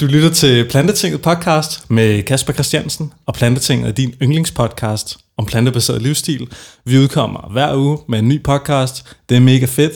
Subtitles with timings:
[0.00, 6.02] Du lytter til Plantetinget podcast med Kasper Christiansen, og Plantetinget er din yndlingspodcast om plantebaseret
[6.02, 6.48] livsstil.
[6.84, 9.16] Vi udkommer hver uge med en ny podcast.
[9.28, 9.92] Det er mega fedt.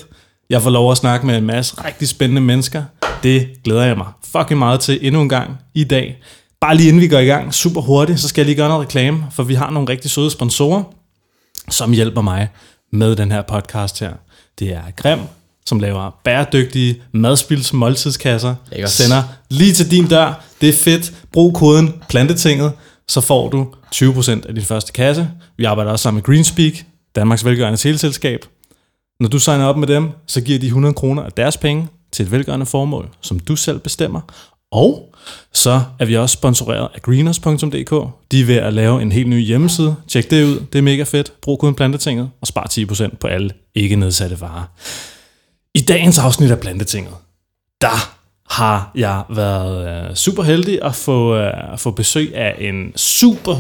[0.51, 2.83] Jeg får lov at snakke med en masse rigtig spændende mennesker.
[3.23, 6.19] Det glæder jeg mig fucking meget til endnu en gang i dag.
[6.61, 8.87] Bare lige inden vi går i gang, super hurtigt, så skal jeg lige gøre noget
[8.87, 10.83] reklame, for vi har nogle rigtig søde sponsorer,
[11.71, 12.49] som hjælper mig
[12.93, 14.13] med den her podcast her.
[14.59, 15.19] Det er Grim,
[15.71, 18.55] som laver bæredygtige madspils måltidskasser,
[18.87, 20.45] sender lige til din dør.
[20.61, 21.13] Det er fedt.
[21.33, 22.73] Brug koden plantetinget,
[23.09, 25.31] så får du 20% af din første kasse.
[25.57, 26.73] Vi arbejder også sammen med Greenspeak,
[27.17, 28.41] Danmarks velgørende teleselskab.
[29.21, 32.25] Når du signer op med dem, så giver de 100 kroner af deres penge til
[32.25, 34.21] et velgørende formål, som du selv bestemmer.
[34.73, 35.15] Og
[35.53, 37.91] så er vi også sponsoreret af greeners.dk.
[38.33, 39.97] De er ved at lave en helt ny hjemmeside.
[40.09, 40.61] Tjek det ud.
[40.73, 41.33] Det er mega fedt.
[41.43, 44.65] Brug koden plantetinget og spar 10% på alle ikke nedsatte varer.
[45.75, 47.15] I dagens afsnit af Plantetinget,
[47.81, 48.15] der
[48.51, 53.57] har jeg været øh, super heldig at få, øh, få besøg af en super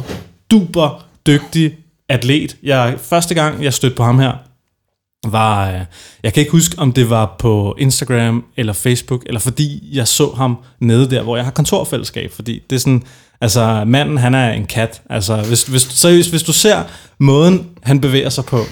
[0.50, 1.76] duper dygtig
[2.08, 2.56] atlet.
[2.62, 4.32] Jeg, første gang, jeg stødte på ham her,
[5.26, 5.80] var, øh,
[6.22, 10.32] jeg kan ikke huske, om det var på Instagram eller Facebook, eller fordi jeg så
[10.36, 13.02] ham nede der, hvor jeg har kontorfællesskab, fordi det er sådan,
[13.40, 15.02] altså manden, han er en kat.
[15.10, 16.82] Altså, hvis, hvis, seriøst, hvis du ser
[17.18, 18.64] måden, han bevæger sig på,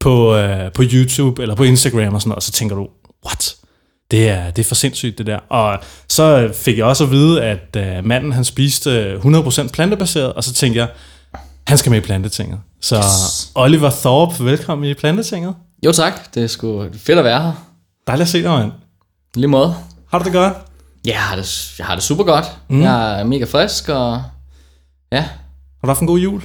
[0.00, 2.88] på, øh, på YouTube eller på Instagram og sådan noget, og så tænker du,
[3.26, 3.54] what?
[4.10, 5.38] Det er, det er for sindssygt det der.
[5.50, 10.44] Og så fik jeg også at vide, at øh, manden han spiste 100% plantebaseret, og
[10.44, 10.88] så tænkte jeg,
[11.66, 12.60] han skal med i Plantetinget.
[12.80, 13.52] Så Yes.
[13.54, 15.54] Oliver Thorpe, velkommen i Plantetinget.
[15.84, 17.52] Jo tak, det er sgu fedt at være her.
[18.06, 18.72] Dejligt at se dig, mand.
[19.34, 19.74] Lige måde.
[20.10, 20.52] Har du det godt?
[21.06, 22.44] Ja, jeg har det, jeg har det super godt.
[22.68, 22.82] Mm.
[22.82, 24.22] Jeg er mega frisk, og
[25.12, 25.30] ja, Har
[25.82, 26.42] du haft en god jul?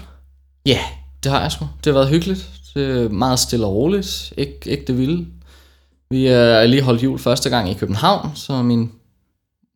[0.65, 0.79] ja,
[1.23, 1.67] det har jeg sgu.
[1.83, 2.49] Det har været hyggeligt.
[2.75, 4.33] Er meget stille og roligt.
[4.37, 5.25] Ik- ikke det vilde.
[6.09, 8.91] Vi er lige holdt jul første gang i København, så min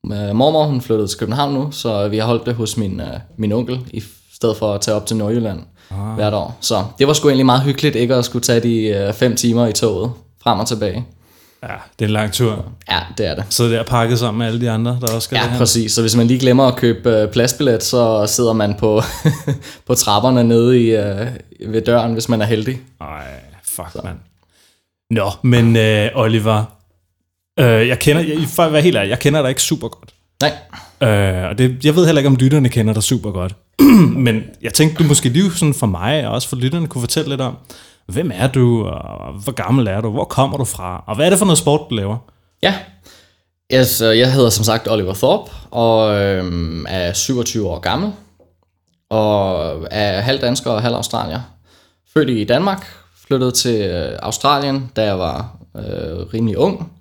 [0.06, 3.08] øh, mormor hun flyttede til København nu, så vi har holdt det hos min, øh,
[3.38, 4.04] min onkel, i
[4.34, 5.60] stedet for at tage op til Nordjylland
[5.92, 6.16] ah.
[6.16, 6.58] hvert år.
[6.62, 9.68] Så det var sgu egentlig meget hyggeligt ikke at skulle tage de øh, fem timer
[9.68, 10.12] i toget
[10.44, 11.06] frem og tilbage.
[11.64, 12.66] Ja, det er en lang tur.
[12.92, 13.44] Ja, det er det.
[13.50, 15.58] Så der pakket sammen med alle de andre, der også skal Ja, derhen.
[15.58, 15.92] præcis.
[15.92, 19.02] Så hvis man lige glemmer at købe øh, pladsbillet, så sidder man på,
[19.88, 21.28] på trapperne nede i, øh,
[21.68, 22.80] ved døren, hvis man er heldig.
[23.02, 23.26] Ej,
[23.64, 24.18] fuck, mand.
[25.12, 26.64] Nå, men øh, Oliver,
[27.60, 30.10] øh, jeg kender, jeg, for at være helt ærlig, jeg kender dig ikke super godt.
[30.42, 30.52] Nej,
[31.02, 33.56] Øh, og det, jeg ved heller ikke, om lytterne kender dig super godt.
[34.26, 37.30] Men jeg tænkte, du måske lige sådan for mig, og også for lytterne, kunne fortælle
[37.30, 37.56] lidt om,
[38.08, 41.30] hvem er du, og hvor gammel er du, hvor kommer du fra, og hvad er
[41.30, 42.18] det for noget sport, du laver?
[42.64, 42.76] ja.
[43.74, 48.12] Yes, øh, jeg hedder som sagt Oliver Thorpe, og øhm, er 27 år gammel,
[49.10, 51.42] og er halv dansker og halv australier.
[52.14, 52.88] Født i Danmark,
[53.28, 56.92] flyttede til øh, Australien, da jeg var øh, rimelig ung.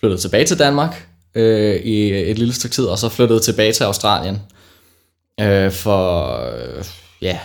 [0.00, 3.84] Flyttede tilbage til Danmark øh, i et lille stykke tid, og så flyttede tilbage til
[3.84, 4.42] Australien
[5.40, 6.84] øh, for øh,
[7.22, 7.38] ja,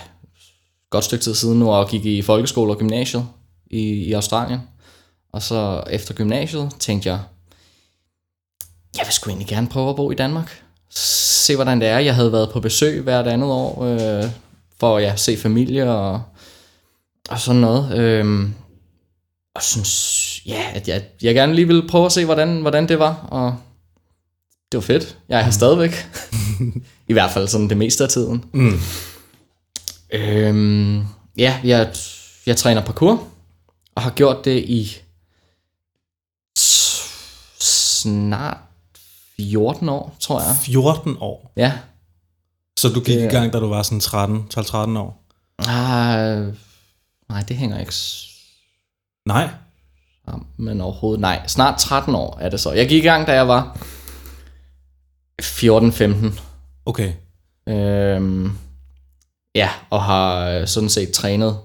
[0.92, 3.26] godt stykke tid siden nu, og gik i folkeskole og gymnasiet
[3.70, 4.60] i, i Australien.
[5.32, 7.20] Og så efter gymnasiet tænkte jeg,
[8.96, 10.62] jeg vil sgu egentlig gerne prøve at bo i Danmark.
[10.90, 11.98] Se hvordan det er.
[11.98, 14.30] Jeg havde været på besøg hvert andet år, øh,
[14.80, 16.22] for at ja, se familie og,
[17.28, 17.98] og sådan noget.
[17.98, 18.48] Øh,
[19.54, 22.98] og synes, ja, at jeg, jeg gerne lige ville prøve at se, hvordan, hvordan det
[22.98, 23.26] var.
[23.30, 23.56] Og
[24.72, 25.18] det var fedt.
[25.28, 26.08] Jeg er her stadigvæk.
[27.08, 28.44] I hvert fald sådan det meste af tiden.
[28.52, 28.80] Mm.
[30.12, 31.06] Øhm,
[31.36, 31.94] ja, jeg,
[32.46, 33.28] jeg træner parkour,
[33.94, 34.96] og har gjort det i
[37.60, 38.56] snart
[39.36, 40.56] 14 år, tror jeg.
[40.62, 41.52] 14 år.
[41.56, 41.72] Ja.
[42.78, 45.24] Så du gik Det i gang, da du var sådan 13, 12-13 år?
[45.58, 46.54] Ah,
[47.28, 47.92] nej, det hænger ikke
[49.26, 49.48] Nej.
[50.56, 51.20] men overhovedet.
[51.20, 52.72] Nej, snart 13 år er det så.
[52.72, 53.78] Jeg gik i gang, da jeg var
[55.42, 56.40] 14-15.
[56.86, 57.12] Okay.
[57.68, 58.58] Øhm,
[59.54, 61.58] ja, og har øh, sådan set trænet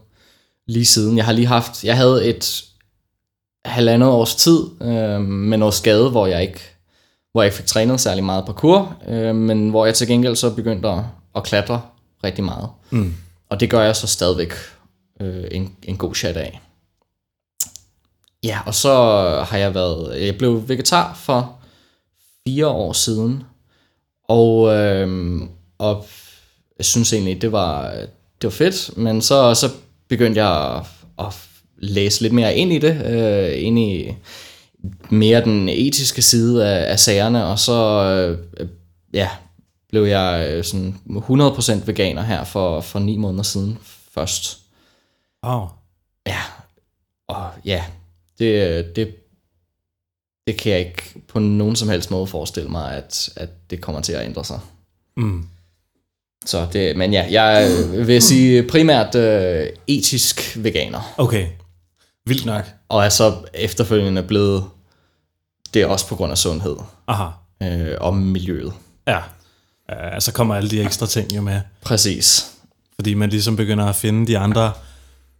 [0.68, 1.18] lige siden.
[1.18, 2.64] Jeg har lige haft, jeg havde et
[3.66, 6.60] halvandet års tid øh, med noget skade, hvor jeg ikke
[7.32, 10.56] hvor jeg ikke fik trænet særlig meget parkour, øh, men hvor jeg til gengæld så
[10.56, 11.04] begyndte at,
[11.36, 11.82] at klatre
[12.24, 12.70] rigtig meget.
[12.90, 13.16] Mm.
[13.50, 14.54] Og det gør jeg så stadigvæk
[15.22, 16.62] øh, en, en god chat af.
[18.44, 18.94] Ja, og så
[19.48, 21.56] har jeg været, jeg blev vegetar for
[22.48, 23.44] fire år siden,
[24.30, 25.42] og, øh,
[25.78, 26.06] og
[26.78, 27.92] jeg synes egentlig, det var,
[28.42, 29.70] det var fedt, men så, så
[30.08, 30.86] begyndte jeg at,
[31.26, 31.34] at
[31.78, 34.16] læse lidt mere ind i det, øh, ind i
[35.10, 38.04] mere den etiske side af, af sagerne, og så
[38.60, 38.68] øh,
[39.14, 39.30] ja,
[39.90, 43.78] blev jeg øh, sådan 100% veganer her for, for ni måneder siden
[44.12, 44.60] først.
[45.46, 45.68] Wow.
[46.28, 46.42] Ja,
[47.28, 47.84] og ja,
[48.40, 49.16] det, det,
[50.48, 54.02] det kan jeg ikke på nogen som helst måde forestille mig, at, at det kommer
[54.02, 54.60] til at ændre sig.
[55.18, 55.48] Mm.
[56.48, 57.70] Så det, men ja, jeg
[58.08, 61.14] vil sige primært øh, etisk veganer.
[61.18, 61.48] Okay.
[62.26, 62.66] Vildt nok.
[62.90, 64.64] Og er så efterfølgende blevet
[65.74, 66.76] det er også på grund af sundhed
[67.08, 67.30] Aha.
[67.64, 68.74] øh, og miljøet.
[69.08, 69.18] Ja.
[69.92, 71.62] Uh, så kommer alle de ekstra ting jo med.
[71.82, 72.52] Præcis.
[72.96, 74.72] Fordi man ligesom begynder at finde de andre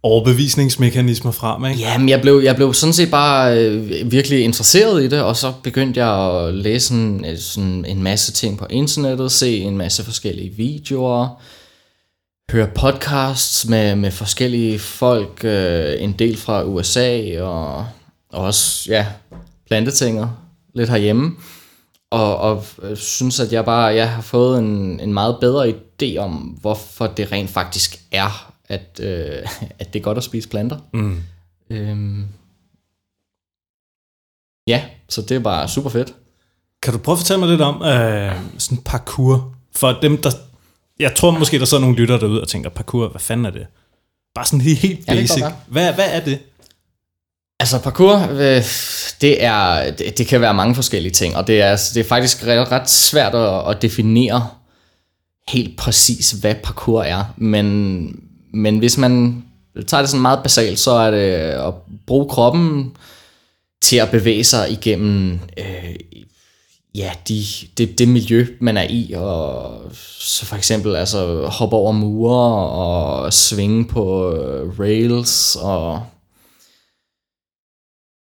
[0.02, 1.80] overbevisningsmekanismer frem, ikke?
[1.80, 5.52] Jamen, jeg blev, jeg blev sådan set bare øh, virkelig interesseret i det, og så
[5.62, 10.04] begyndte jeg at læse en, øh, sådan en masse ting på internettet, se en masse
[10.04, 11.42] forskellige videoer,
[12.52, 17.86] høre podcasts med, med forskellige folk, øh, en del fra USA, og,
[18.32, 19.06] og også, ja,
[19.66, 20.30] plantetinget
[20.74, 21.36] lidt herhjemme.
[22.10, 26.16] Og, og øh, synes, at jeg bare jeg har fået en, en meget bedre idé
[26.18, 29.46] om, hvorfor det rent faktisk er, at, øh,
[29.80, 30.78] at det er godt at spise planter.
[30.92, 31.22] Mm.
[31.70, 32.26] Øhm,
[34.66, 36.14] ja, så det er bare super fedt.
[36.82, 39.54] Kan du prøve at fortælle mig lidt om øh, sådan parkour?
[39.76, 40.30] For dem, der...
[40.98, 43.66] Jeg tror måske, der sidder nogle lytter derude og tænker, parkour, hvad fanden er det?
[44.34, 45.42] Bare sådan helt, Ja, basic.
[45.42, 46.38] godt hvad, hvad er det?
[47.60, 48.62] Altså parkour, øh,
[49.20, 52.46] det, er, det, det kan være mange forskellige ting, og det er, det er faktisk
[52.46, 54.48] ret, ret svært at, at definere
[55.48, 57.24] helt præcis, hvad parkour er.
[57.36, 58.20] Men,
[58.52, 59.44] men hvis man
[59.86, 61.32] tager det sådan meget basalt, så er det
[61.66, 61.74] at
[62.06, 62.96] bruge kroppen
[63.82, 65.94] til at bevæge sig igennem øh,
[66.94, 67.44] ja, de,
[67.78, 69.80] det, det miljø, man er i, og
[70.18, 76.02] så for eksempel altså, hoppe over mure og svinge på øh, rails og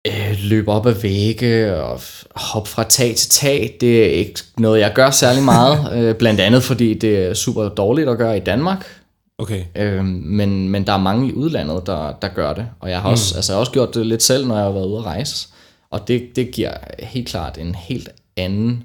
[0.06, 2.00] øh, løbe op ad vægge og
[2.34, 3.76] hoppe fra tag til tag.
[3.80, 7.68] Det er ikke noget, jeg gør særlig meget, øh, blandt andet fordi det er super
[7.68, 9.01] dårligt at gøre i Danmark.
[9.42, 9.64] Okay.
[9.76, 12.66] Øh, men, men der er mange i udlandet, der, der gør det.
[12.80, 13.38] Og jeg har, også, mm.
[13.38, 15.48] altså, jeg har også gjort det lidt selv, når jeg har været ude at rejse.
[15.90, 18.84] Og det, det giver helt klart en helt anden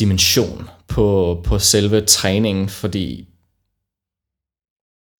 [0.00, 3.28] dimension på, på selve træningen, fordi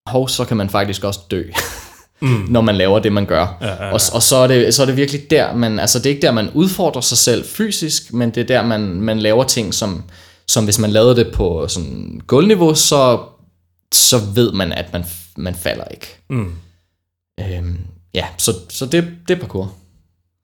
[0.06, 1.44] hov, så kan man faktisk også dø,
[2.20, 2.46] Mm.
[2.54, 3.56] når man laver det, man gør.
[3.60, 3.92] Ja, ja, ja.
[3.92, 6.26] Og, og så, er det, så er det virkelig der, man, altså det er ikke
[6.26, 10.04] der, man udfordrer sig selv fysisk, men det er der, man, man laver ting, som,
[10.46, 13.18] som hvis man lavede det på sådan gulvniveau, så,
[13.94, 15.04] så ved man, at man,
[15.36, 16.06] man falder ikke.
[16.30, 16.54] Mm.
[17.40, 17.78] Øhm,
[18.14, 19.74] ja, så, så det, det er parkour.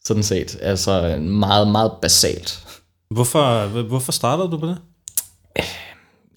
[0.05, 0.59] Sådan set.
[0.61, 2.67] Altså meget, meget basalt.
[3.11, 4.79] Hvorfor, hvorfor startede du på det?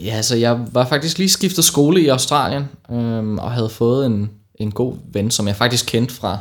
[0.01, 4.31] Ja, altså jeg var faktisk lige skiftet skole i Australien, øhm, og havde fået en,
[4.55, 6.39] en god ven, som jeg faktisk kendte fra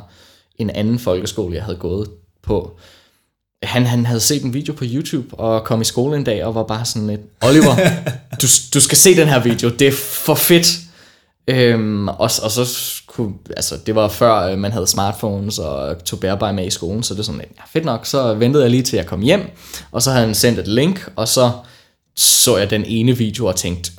[0.56, 2.10] en anden folkeskole, jeg havde gået
[2.42, 2.78] på.
[3.62, 6.54] Han, han havde set en video på YouTube og kom i skole en dag og
[6.54, 7.76] var bare sådan lidt, Oliver,
[8.42, 10.78] du, du skal se den her video, det er for fedt.
[11.48, 12.66] Øhm, og, og så
[13.06, 17.02] kunne, altså det var før øh, man havde smartphones og tog bærbar med i skolen,
[17.02, 19.20] så det er sådan lidt, ja, fedt nok, så ventede jeg lige til jeg kom
[19.20, 19.50] hjem,
[19.92, 21.50] og så havde han sendt et link, og så
[22.16, 23.90] så jeg den ene video og tænkte,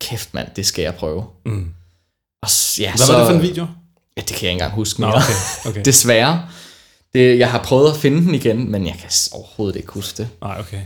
[0.00, 1.24] kæft mand, det skal jeg prøve.
[1.46, 1.68] Mm.
[2.42, 2.48] Og
[2.78, 3.66] ja, Hvad så, var det for en video?
[4.16, 5.16] Ja, det kan jeg ikke engang huske Nå, mere.
[5.16, 5.70] okay.
[5.70, 5.82] okay.
[5.90, 6.48] Desværre.
[7.14, 10.28] Det, jeg har prøvet at finde den igen, men jeg kan overhovedet ikke huske det.
[10.40, 10.80] Nej, okay.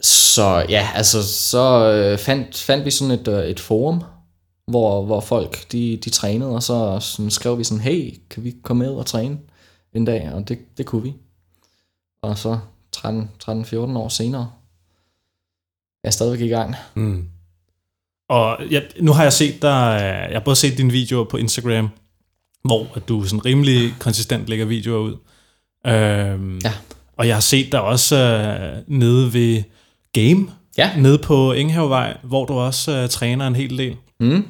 [0.00, 4.02] Så ja, altså så øh, fandt, fandt vi sådan et, øh, et forum,
[4.66, 8.54] hvor, hvor folk de, de trænede, og så sådan skrev vi sådan, hey, kan vi
[8.62, 9.38] komme med og træne
[9.94, 10.30] en dag?
[10.32, 11.14] Og det, det kunne vi.
[12.22, 12.58] Og så
[12.96, 14.50] 13-14 år senere,
[16.04, 16.74] er jeg stadigvæk i gang.
[16.94, 17.28] Mm.
[18.28, 21.88] Og ja, nu har jeg set dig, jeg har både set dine videoer på Instagram,
[22.66, 25.16] hvor at du sådan rimelig konsistent lægger videoer ud.
[25.86, 26.72] Øhm, Ja.
[27.18, 29.62] Og jeg har set dig også øh, nede ved
[30.12, 30.46] Game,
[30.78, 30.90] Ja.
[30.96, 33.96] nede på Enghavevej, hvor du også øh, træner en hel del.
[34.20, 34.44] Mm.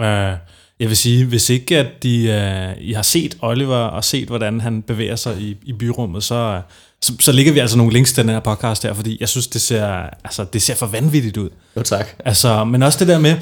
[0.00, 0.36] Øh,
[0.80, 4.60] jeg vil sige, hvis ikke at de, øh, I har set Oliver og set, hvordan
[4.60, 6.60] han bevæger sig i, i byrummet, så,
[7.02, 9.46] så, så ligger vi altså nogle links til den her podcast her, fordi jeg synes,
[9.46, 9.86] det ser,
[10.24, 11.50] altså, det ser for vanvittigt ud.
[11.76, 12.06] Jo tak.
[12.24, 13.36] Altså, men også det der med,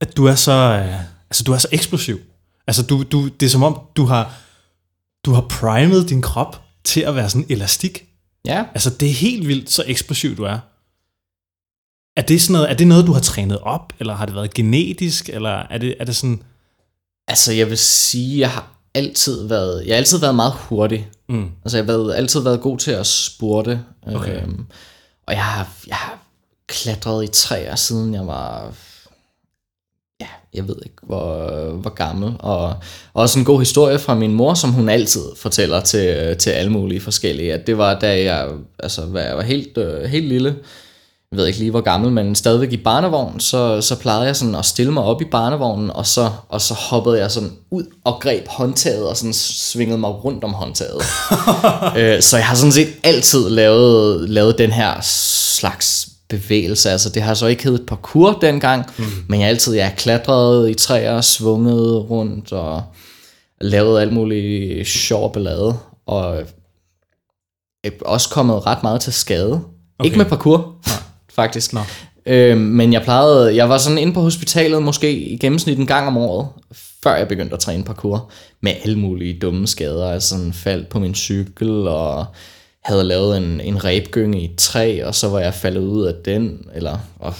[0.00, 0.94] at du er så, øh,
[1.30, 2.20] altså, du er så eksplosiv.
[2.66, 4.34] Altså, du, du, det er som om, du har,
[5.24, 8.04] du har primet din krop til at være sådan elastik.
[8.46, 8.64] Ja.
[8.74, 10.58] Altså, det er helt vildt, så eksplosiv du er.
[12.16, 14.54] Er det, sådan noget, er det noget, du har trænet op, eller har det været
[14.54, 16.42] genetisk, eller er det, er det sådan...
[17.28, 21.08] Altså, jeg vil sige, jeg har altid været, jeg har altid været meget hurtig.
[21.28, 21.50] Mm.
[21.64, 23.84] Altså, jeg har været, altid været god til at spurte.
[24.06, 24.42] Okay.
[24.42, 24.66] Øhm,
[25.26, 26.18] og jeg har, jeg har
[26.66, 28.72] klatret i træer, siden jeg var,
[30.20, 32.32] ja, jeg ved ikke, hvor, hvor gammel.
[32.38, 32.74] Og
[33.14, 37.00] også en god historie fra min mor, som hun altid fortæller til, til alle mulige
[37.00, 37.54] forskellige.
[37.54, 40.56] At det var, da jeg, altså, jeg var helt, øh, helt lille,
[41.30, 44.54] jeg ved ikke lige hvor gammel, men stadigvæk i barnevogn, så, så plejede jeg sådan
[44.54, 48.20] at stille mig op i barnevognen, og så, og så hoppede jeg sådan ud og
[48.20, 51.02] greb håndtaget, og sådan svingede mig rundt om håndtaget.
[51.98, 56.90] øh, så jeg har sådan set altid lavet, lavet den her slags bevægelse.
[56.90, 59.04] Altså det har så ikke heddet parkour dengang, mm.
[59.28, 62.82] men jeg altid jeg klatret i træer, svunget rundt og
[63.60, 65.76] lavet alt muligt sjov ballade.
[66.06, 66.42] Og
[68.00, 69.52] også kommet ret meget til skade.
[69.52, 70.04] Okay.
[70.04, 70.96] Ikke med parkour, Nej.
[71.34, 71.72] faktisk.
[71.72, 71.80] Nå.
[72.26, 76.06] Øh, men jeg plejede, jeg var sådan inde på hospitalet måske i gennemsnit en gang
[76.06, 76.48] om året,
[77.02, 80.10] før jeg begyndte at træne parkour, med alle mulige dumme skader.
[80.10, 82.26] Altså sådan faldt på min cykel, og
[82.84, 86.66] havde lavet en, en rebgynge i træ, og så var jeg faldet ud af den,
[86.74, 87.34] eller og,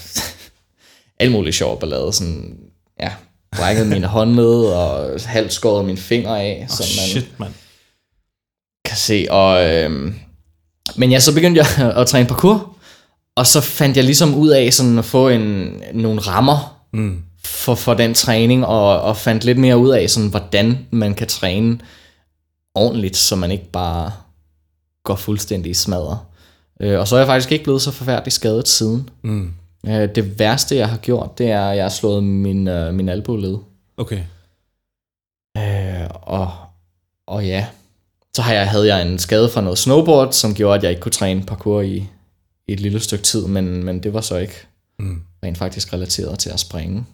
[1.20, 2.58] alle mulige sjov ballade, sådan,
[3.00, 3.12] ja,
[3.56, 7.54] brækket mine håndled, og halvt skåret mine fingre af, oh, så man shit, man.
[8.84, 10.14] kan se, og øhm,
[10.96, 12.76] men ja, så begyndte jeg at træne parkour,
[13.36, 17.22] og så fandt jeg ligesom ud af sådan at få en, nogle rammer mm.
[17.44, 21.26] for, for den træning, og, og fandt lidt mere ud af, sådan, hvordan man kan
[21.26, 21.78] træne
[22.74, 24.12] ordentligt, så man ikke bare
[25.04, 26.18] går fuldstændig i smadret.
[26.80, 29.10] Øh, og så er jeg faktisk ikke blevet så forfærdeligt skadet siden.
[29.22, 29.52] Mm.
[29.86, 33.08] Øh, det værste, jeg har gjort, det er, at jeg har slået min, øh, min
[33.08, 33.56] albueled.
[33.96, 34.20] Okay.
[35.56, 36.52] Øh, og,
[37.26, 37.66] og ja,
[38.34, 41.02] så har jeg, havde jeg en skade fra noget snowboard, som gjorde, at jeg ikke
[41.02, 41.96] kunne træne parkour i,
[42.68, 44.66] i et lille stykke tid, men, men det var så ikke
[44.98, 45.22] mm.
[45.44, 47.04] rent faktisk relateret til at springe.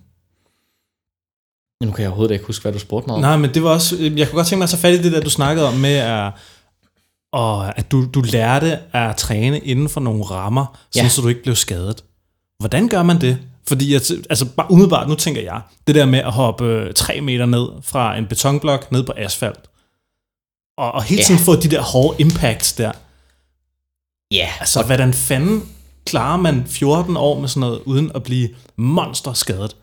[1.85, 3.21] Nu kan jeg overhovedet ikke huske, hvad du spurgte mig om.
[3.21, 5.13] Nej, men det var også, jeg kunne godt tænke mig at tage fat i det
[5.13, 6.33] der, du snakkede om med, at,
[7.33, 11.09] og at du, du lærte at træne inden for nogle rammer, ja.
[11.09, 12.05] så du ikke blev skadet.
[12.59, 13.39] Hvordan gør man det?
[13.69, 17.47] Fordi jeg, altså bare umiddelbart, nu tænker jeg, det der med at hoppe 3 meter
[17.47, 19.71] ned fra en betonblok ned på asfalt,
[20.79, 21.45] og, og hele tiden ja.
[21.45, 22.93] få de der hårde impacts der.
[24.31, 24.49] Ja.
[24.61, 25.69] Altså, hvordan fanden
[26.07, 29.77] klarer man 14 år med sådan noget, uden at blive monsterskadet?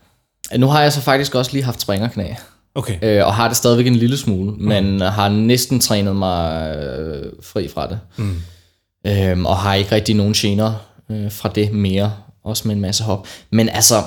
[0.56, 2.34] Nu har jeg så faktisk også lige haft springerknæ.
[2.74, 2.98] Okay.
[3.02, 4.64] Øh, og har det stadigvæk en lille smule, mm.
[4.64, 8.00] men har næsten trænet mig øh, fri fra det.
[8.16, 8.36] Mm.
[9.06, 10.72] Øhm, og har ikke rigtig nogen gener
[11.10, 12.12] øh, fra det mere,
[12.44, 13.26] også med en masse hop.
[13.50, 14.02] Men altså,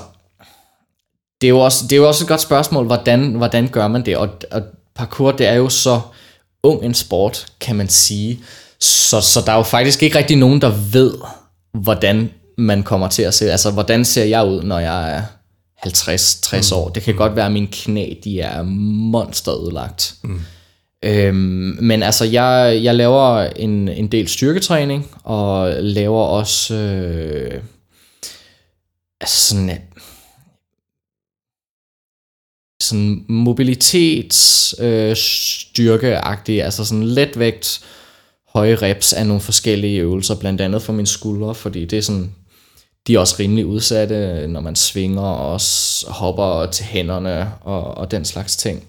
[1.40, 4.06] det er jo også, det er jo også et godt spørgsmål, hvordan, hvordan gør man
[4.06, 4.16] det?
[4.16, 4.62] Og, og
[4.94, 6.00] parkour, det er jo så
[6.62, 8.40] ung en sport, kan man sige.
[8.80, 11.14] Så, så der er jo faktisk ikke rigtig nogen, der ved,
[11.72, 13.50] hvordan man kommer til at se.
[13.50, 15.22] Altså, hvordan ser jeg ud, når jeg er
[15.86, 16.78] 50-60 mm.
[16.78, 16.88] år?
[16.88, 20.14] Det kan godt være, at mine knæ, de er monsterudlagt.
[20.22, 20.40] Mm.
[21.04, 27.62] Øhm, men altså, jeg, jeg laver en, en del styrketræning, og laver også øh,
[29.20, 29.78] altså sådan
[32.82, 37.84] sådan mobilitets øh, styrkeagtig, altså sådan letvægt,
[38.48, 42.34] høje reps af nogle forskellige øvelser, blandt andet for mine skuldre, fordi det er sådan,
[43.06, 48.10] de er også rimelig udsatte, når man svinger og også hopper til hænderne og, og
[48.10, 48.84] den slags ting.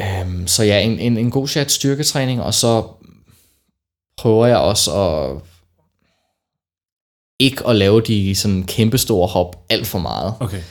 [0.00, 2.82] Øhm, så ja, en, en, en god chat styrketræning, og så
[4.16, 5.40] prøver jeg også at
[7.38, 10.34] ikke at lave de sådan kæmpe store hop alt for meget.
[10.40, 10.62] Okay.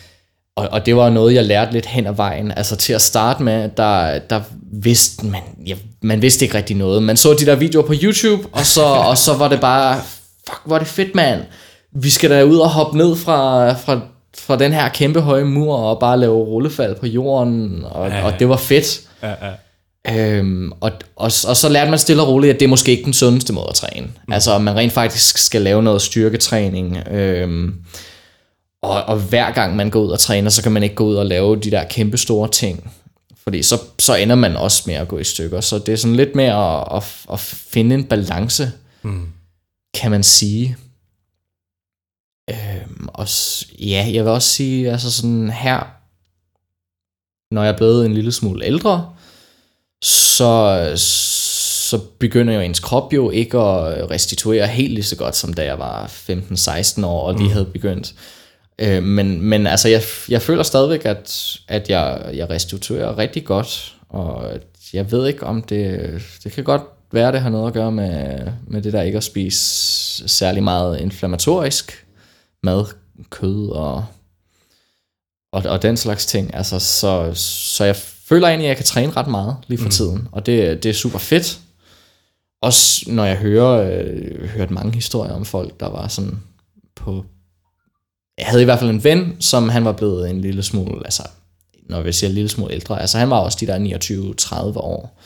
[0.56, 2.52] Og, og det var noget, jeg lærte lidt hen ad vejen.
[2.52, 7.04] Altså til at starte med, der, der vidste man, ja, man vidste ikke rigtig noget.
[7.04, 10.02] Man så de der videoer på YouTube, og så, og så var det bare,
[10.50, 11.42] fuck, hvor er det fedt, mand.
[11.92, 14.00] Vi skal da ud og hoppe ned fra, fra,
[14.38, 18.26] fra den her kæmpe høje mur, og bare lave rullefald på jorden, og, ja, ja.
[18.26, 19.02] og det var fedt.
[19.24, 19.52] Ja, ja.
[20.10, 23.04] Øhm, og, og, og så lærte man stille og roligt, at det er måske ikke
[23.04, 24.08] den sundeste måde at træne.
[24.28, 24.34] Mm.
[24.34, 26.98] Altså, man rent faktisk skal lave noget styrketræning.
[27.12, 27.76] Øhm,
[28.82, 31.16] og, og hver gang man går ud og træner, så kan man ikke gå ud
[31.16, 32.92] og lave de der kæmpe store ting.
[33.44, 35.62] Fordi så, så ender man også med at gå i stykker.
[35.62, 38.72] Så det er sådan lidt mere at, at, at finde en balance,
[39.02, 39.28] mm.
[39.94, 40.78] Kan man sige.
[42.50, 43.28] Øhm, og
[43.80, 45.80] ja, jeg vil også sige, altså sådan her,
[47.54, 49.14] når jeg er blevet en lille smule ældre,
[50.04, 55.54] så, så begynder jo ens krop jo ikke at restituere helt lige så godt, som
[55.54, 57.54] da jeg var 15-16 år, og lige mm.
[57.54, 58.14] havde begyndt.
[58.80, 63.96] Øh, men, men altså, jeg, jeg føler stadigvæk, at, at jeg, jeg restituerer rigtig godt,
[64.10, 64.50] og
[64.94, 66.82] jeg ved ikke om det, det kan godt
[67.14, 71.00] være, det har noget at gøre med, med det der ikke at spise særlig meget
[71.00, 72.06] inflammatorisk
[72.64, 72.86] mad,
[73.30, 74.06] kød og,
[75.52, 76.56] og, og den slags ting.
[76.56, 79.92] Altså, så, så jeg føler egentlig, at jeg kan træne ret meget lige for mm.
[79.92, 81.60] tiden, og det, det er super fedt.
[82.62, 86.40] Også når jeg hører øh, hørt mange historier om folk, der var sådan
[86.96, 87.26] på,
[88.38, 91.24] jeg havde i hvert fald en ven, som han var blevet en lille smule, altså
[91.90, 95.20] når vi siger en lille smule ældre, altså han var også de der 29-30 år,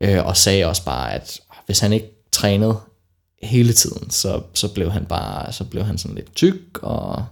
[0.00, 2.80] øh, og sagde også bare, at hvis han ikke trænede
[3.42, 7.26] hele tiden, så, så blev han bare, så blev han sådan lidt tyk, og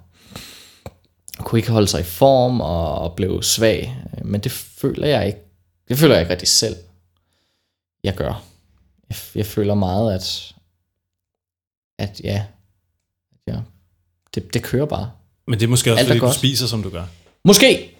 [1.38, 3.96] kunne ikke holde sig i form, og, blev svag.
[4.24, 5.38] Men det føler jeg ikke,
[5.88, 6.76] det føler jeg ikke rigtig selv,
[8.04, 8.42] jeg gør.
[9.08, 10.54] Jeg, jeg føler meget, at,
[11.98, 12.44] at ja,
[13.46, 13.56] ja
[14.34, 15.10] det, det kører bare.
[15.46, 16.36] Men det er måske også, Alt er fordi du godt.
[16.36, 17.04] spiser, som du gør.
[17.44, 17.96] Måske.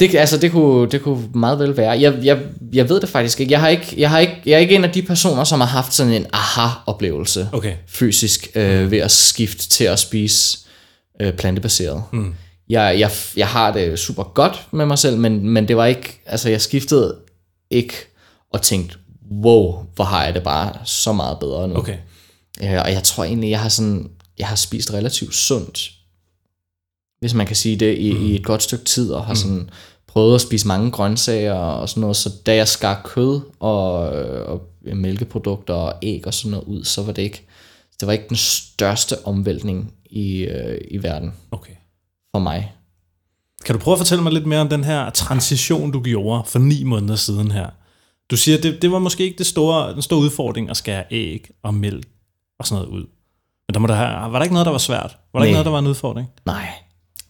[0.00, 2.00] Det, altså, det, kunne, det kunne meget vel være.
[2.00, 2.38] Jeg, jeg,
[2.72, 3.52] jeg ved det faktisk ikke.
[3.52, 4.42] Jeg, har ikke, jeg, har ikke.
[4.46, 7.74] jeg er ikke en af de personer, som har haft sådan en aha-oplevelse Okay.
[7.86, 10.58] fysisk øh, ved at skifte til at spise
[11.20, 12.02] øh, plantebaseret.
[12.12, 12.34] Mm.
[12.68, 16.22] Jeg, jeg, jeg har det super godt med mig selv, men, men det var ikke,
[16.26, 17.16] altså jeg skiftede
[17.70, 17.94] ikke
[18.52, 18.96] og tænkte,
[19.44, 21.76] wow, hvor har jeg det bare så meget bedre nu.
[21.76, 21.96] Okay.
[22.62, 25.90] Øh, og jeg tror egentlig, jeg har sådan, jeg har spist relativt sundt,
[27.20, 28.26] hvis man kan sige det, i, mm.
[28.26, 29.70] i et godt stykke tid, og har sådan
[30.12, 33.92] prøvet at spise mange grøntsager og sådan noget, så da jeg skar kød og,
[34.46, 37.46] og mælkeprodukter og æg og sådan noget ud, så var det ikke,
[38.00, 41.72] det var ikke den største omvæltning i, øh, i verden Okay.
[42.34, 42.72] for mig.
[43.64, 46.58] Kan du prøve at fortælle mig lidt mere om den her transition, du gjorde for
[46.58, 47.66] ni måneder siden her?
[48.30, 51.50] Du siger, det, det var måske ikke det store, den store udfordring at skære æg
[51.62, 52.08] og mælk
[52.58, 53.06] og sådan noget ud.
[53.68, 55.16] Men der må der have, var der ikke noget, der var svært?
[55.32, 55.52] Var der ikke Nej.
[55.52, 56.28] noget, der var en udfordring?
[56.46, 56.68] Nej.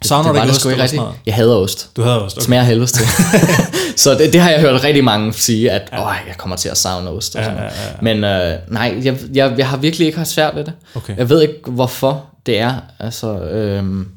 [0.05, 1.15] Savner det det ost sgu ikke noget?
[1.27, 1.97] Jeg hader ost.
[1.97, 2.37] Du havde ost.
[2.37, 2.45] Okay.
[2.45, 3.07] Smager helvedes til.
[4.03, 6.09] så det, det har jeg hørt rigtig mange sige, at ja.
[6.09, 7.37] jeg kommer til at savne ost.
[7.37, 7.63] Og ja, noget.
[7.63, 7.93] ja, ja.
[8.03, 10.73] Men øh, nej, jeg, jeg, jeg har virkelig ikke haft svært ved det.
[10.95, 11.17] Okay.
[11.17, 12.81] Jeg ved ikke, hvorfor det er.
[12.99, 14.09] Altså, øhm,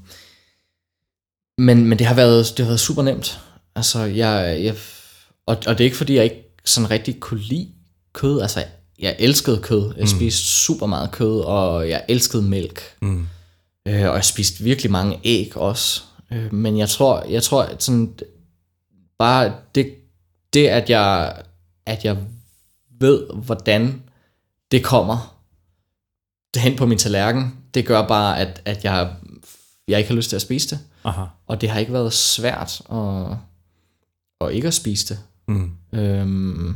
[1.57, 3.39] men, men det har været, det har været super nemt.
[3.75, 4.75] Altså, jeg, jeg,
[5.47, 7.67] og, og det er ikke, fordi jeg ikke sådan rigtig kunne lide
[8.13, 8.41] kød.
[8.41, 8.67] Altså, jeg,
[8.99, 9.93] jeg elskede kød.
[9.97, 10.07] Jeg mm.
[10.07, 12.81] spiste super meget kød, og jeg elskede mælk.
[13.01, 13.27] Mm.
[13.87, 16.03] Øh, og jeg spiste virkelig mange æg også.
[16.31, 18.19] Øh, men jeg tror, jeg tror at sådan,
[19.19, 19.95] bare det,
[20.53, 21.41] det at, jeg,
[21.85, 22.17] at jeg
[22.99, 24.03] ved, hvordan
[24.71, 25.33] det kommer
[26.55, 29.15] hen på min tallerken, det gør bare, at, at jeg,
[29.87, 30.79] jeg ikke har lyst til at spise det.
[31.03, 31.25] Aha.
[31.47, 33.37] Og det har ikke været svært at,
[34.41, 35.19] at ikke at spise det.
[35.47, 35.71] Mm.
[35.93, 36.75] Øhm,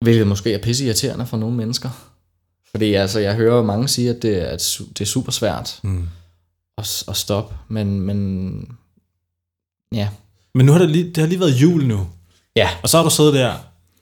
[0.00, 2.17] hvilket måske er pisse irriterende for nogle mennesker.
[2.70, 6.08] Fordi altså, jeg hører mange sige, at det er, at det er super svært Mm.
[6.78, 8.68] at, at stoppe, men, men
[9.94, 10.08] ja.
[10.54, 12.08] Men nu har det, lige, det har lige været jul nu.
[12.56, 13.54] Ja, Og så har du siddet der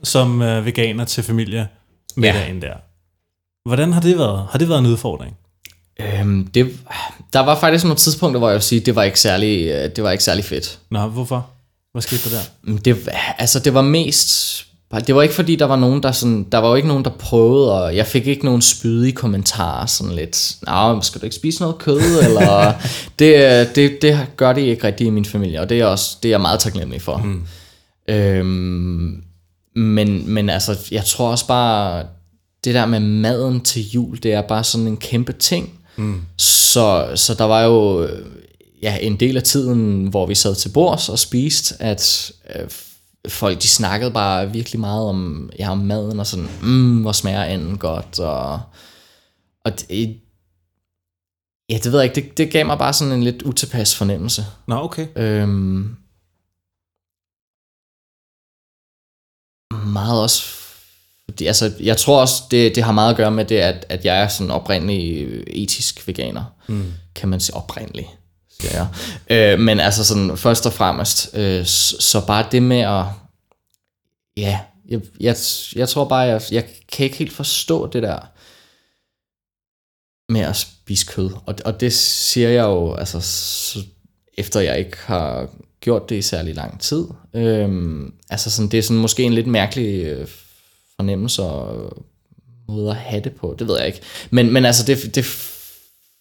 [0.02, 1.68] som øh, veganer til familie
[2.16, 2.74] middagen der.
[3.68, 4.46] Hvordan har det været?
[4.50, 5.36] Har det været en udfordring?
[6.00, 6.78] øhm, det,
[7.32, 10.04] der var faktisk nogle tidspunkter, hvor jeg vil sige, det var ikke særlig, øh, det
[10.04, 10.78] var ikke særlig fedt.
[10.90, 11.50] Nå, hvorfor?
[11.92, 12.42] Hvad skete der der?
[12.62, 14.65] Men Det, altså, det var mest...
[14.94, 16.46] Det var ikke fordi, der var nogen, der sådan...
[16.52, 20.14] Der var jo ikke nogen, der prøvede, og jeg fik ikke nogen spydige kommentarer, sådan
[20.14, 20.56] lidt...
[20.62, 22.72] Nå, skal du ikke spise noget kød, eller...
[23.18, 26.28] det, det, det gør det ikke rigtigt i min familie, og det er, også, det
[26.28, 27.16] er jeg meget taknemmelig for.
[27.16, 27.42] Mm.
[28.08, 29.22] Øhm,
[29.76, 32.04] men, men altså, jeg tror også bare,
[32.64, 35.70] det der med maden til jul, det er bare sådan en kæmpe ting.
[35.96, 36.20] Mm.
[36.36, 38.26] Så, så der var jo øh,
[38.82, 42.68] ja, en del af tiden, hvor vi sad til bords og spiste, at øh,
[43.28, 47.44] folk de snakkede bare virkelig meget om, ja, om maden, og sådan, mm, hvor smager
[47.44, 48.60] anden godt, og,
[49.64, 50.20] og det,
[51.70, 54.46] ja, det ved jeg ikke, det, det gav mig bare sådan en lidt utilpas fornemmelse.
[54.66, 55.06] Nå, okay.
[55.16, 55.96] Øhm,
[59.86, 60.56] meget også
[61.26, 64.04] fordi, altså, jeg tror også, det, det har meget at gøre med det, at, at
[64.04, 66.44] jeg er sådan oprindelig etisk veganer.
[66.68, 66.92] Mm.
[67.14, 68.16] Kan man sige oprindelig,
[68.60, 68.88] siger jeg.
[69.30, 73.04] Øh, men altså sådan først og fremmest, øh, så, bare det med at,
[74.36, 75.36] ja, jeg, jeg,
[75.76, 78.18] jeg tror bare, jeg, jeg kan ikke helt forstå det der
[80.32, 81.30] med at spise kød.
[81.46, 83.78] Og, og det siger jeg jo, altså, så,
[84.38, 85.48] efter jeg ikke har
[85.80, 87.04] gjort det i særlig lang tid.
[87.34, 90.28] Øhm, altså sådan, det er sådan måske en lidt mærkelig øh,
[90.96, 91.92] fornemmelse og
[92.68, 94.00] måde at have det på, det ved jeg ikke.
[94.30, 95.24] Men, men altså, det, det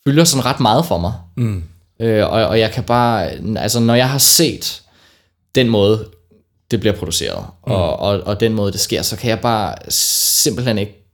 [0.07, 1.13] fylder sådan ret meget for mig.
[1.35, 1.63] Mm.
[1.99, 4.81] Øh, og, og jeg kan bare, altså når jeg har set
[5.55, 6.09] den måde,
[6.71, 7.73] det bliver produceret, mm.
[7.73, 11.05] og, og, og den måde, det sker, så kan jeg bare simpelthen ikke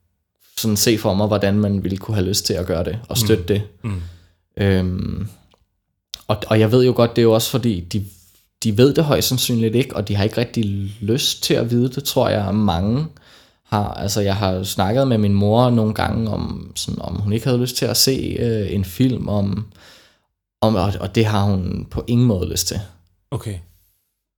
[0.57, 3.17] sådan se for mig, hvordan man ville kunne have lyst til at gøre det, og
[3.17, 3.47] støtte mm.
[3.47, 3.61] det.
[3.83, 4.01] Mm.
[4.57, 5.27] Øhm,
[6.27, 8.05] og, og jeg ved jo godt, det er jo også fordi, de,
[8.63, 10.65] de ved det højst sandsynligt ikke, og de har ikke rigtig
[11.01, 13.05] lyst til at vide det, tror jeg, mange
[13.63, 13.93] har.
[13.93, 17.61] Altså, jeg har snakket med min mor nogle gange, om, sådan, om hun ikke havde
[17.61, 19.65] lyst til at se øh, en film om, om
[20.61, 22.79] og, og det har hun på ingen måde lyst til.
[23.31, 23.59] Okay.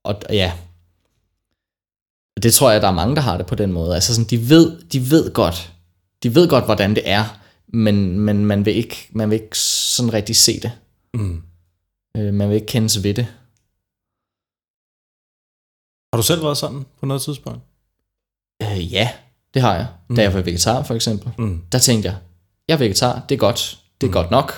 [0.04, 0.54] Og og ja,
[2.44, 3.96] det tror jeg, der er mange, der har det på den måde.
[3.96, 5.74] Altså sådan, de ved, de ved godt,
[6.24, 10.14] de ved godt, hvordan det er, men, men man, vil ikke, man vil ikke sådan
[10.14, 10.72] rigtig se det.
[11.14, 11.44] Mm.
[12.18, 13.28] Øh, man vil ikke kendes ved det.
[16.14, 17.60] Har du selv været sådan på noget tidspunkt?
[18.64, 19.10] Øh, ja,
[19.54, 19.88] Det har jeg.
[20.10, 20.16] Mm.
[20.16, 21.32] Da jeg var vegetar, for eksempel.
[21.38, 21.62] Mm.
[21.72, 22.18] Der tænkte jeg,
[22.68, 23.80] jeg er vegetar, det er godt.
[24.02, 24.14] Det er mm.
[24.14, 24.54] godt nok.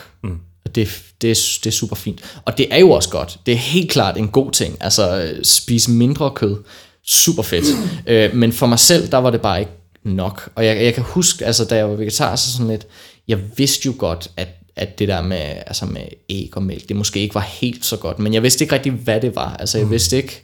[0.66, 2.40] Det, det, er, det er super fint.
[2.46, 3.40] Og det er jo også godt.
[3.46, 4.78] Det er helt klart en god ting.
[4.82, 6.58] Altså, spise mindre kød.
[7.04, 7.66] Super fedt.
[8.08, 9.72] øh, men for mig selv, der var det bare ikke
[10.04, 10.50] nok.
[10.56, 12.88] Og jeg, jeg kan huske, altså da jeg var vegetar, så sådan lidt,
[13.28, 16.96] jeg vidste jo godt, at, at det der med, altså med æg og mælk, det
[16.96, 19.56] måske ikke var helt så godt, men jeg vidste ikke rigtig, hvad det var.
[19.56, 19.92] Altså jeg mm.
[19.92, 20.44] vidste ikke,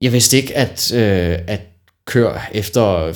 [0.00, 1.60] jeg vidste ikke, at, øh, at
[2.04, 3.12] kør efter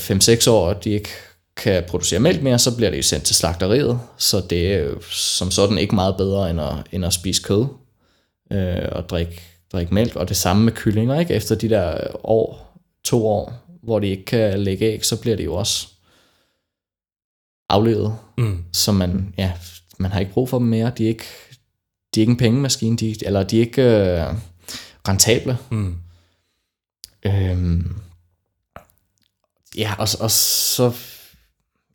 [0.46, 1.10] 5-6 år, de ikke
[1.56, 5.50] kan producere mælk mere, så bliver det jo sendt til slagteriet, så det er som
[5.50, 7.66] sådan ikke meget bedre end at, end at spise kød
[8.52, 11.34] øh, og drikke, drikke mælk, og det samme med kyllinger, ikke?
[11.34, 15.42] Efter de der år, to år, hvor de ikke kan lægge æg, så bliver de
[15.42, 15.88] jo også
[17.68, 18.16] aflevet.
[18.38, 18.64] Mm.
[18.72, 19.52] Så man, ja,
[19.98, 20.92] man har ikke brug for dem mere.
[20.98, 21.24] De er ikke,
[22.14, 24.34] de er ikke en pengemaskine, de, eller de er ikke øh,
[25.08, 25.58] rentable.
[25.70, 25.96] Mm.
[27.26, 27.96] Øhm,
[29.76, 30.92] ja, og, og så,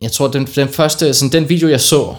[0.02, 2.16] jeg tror, den, den første, sådan den video, jeg så,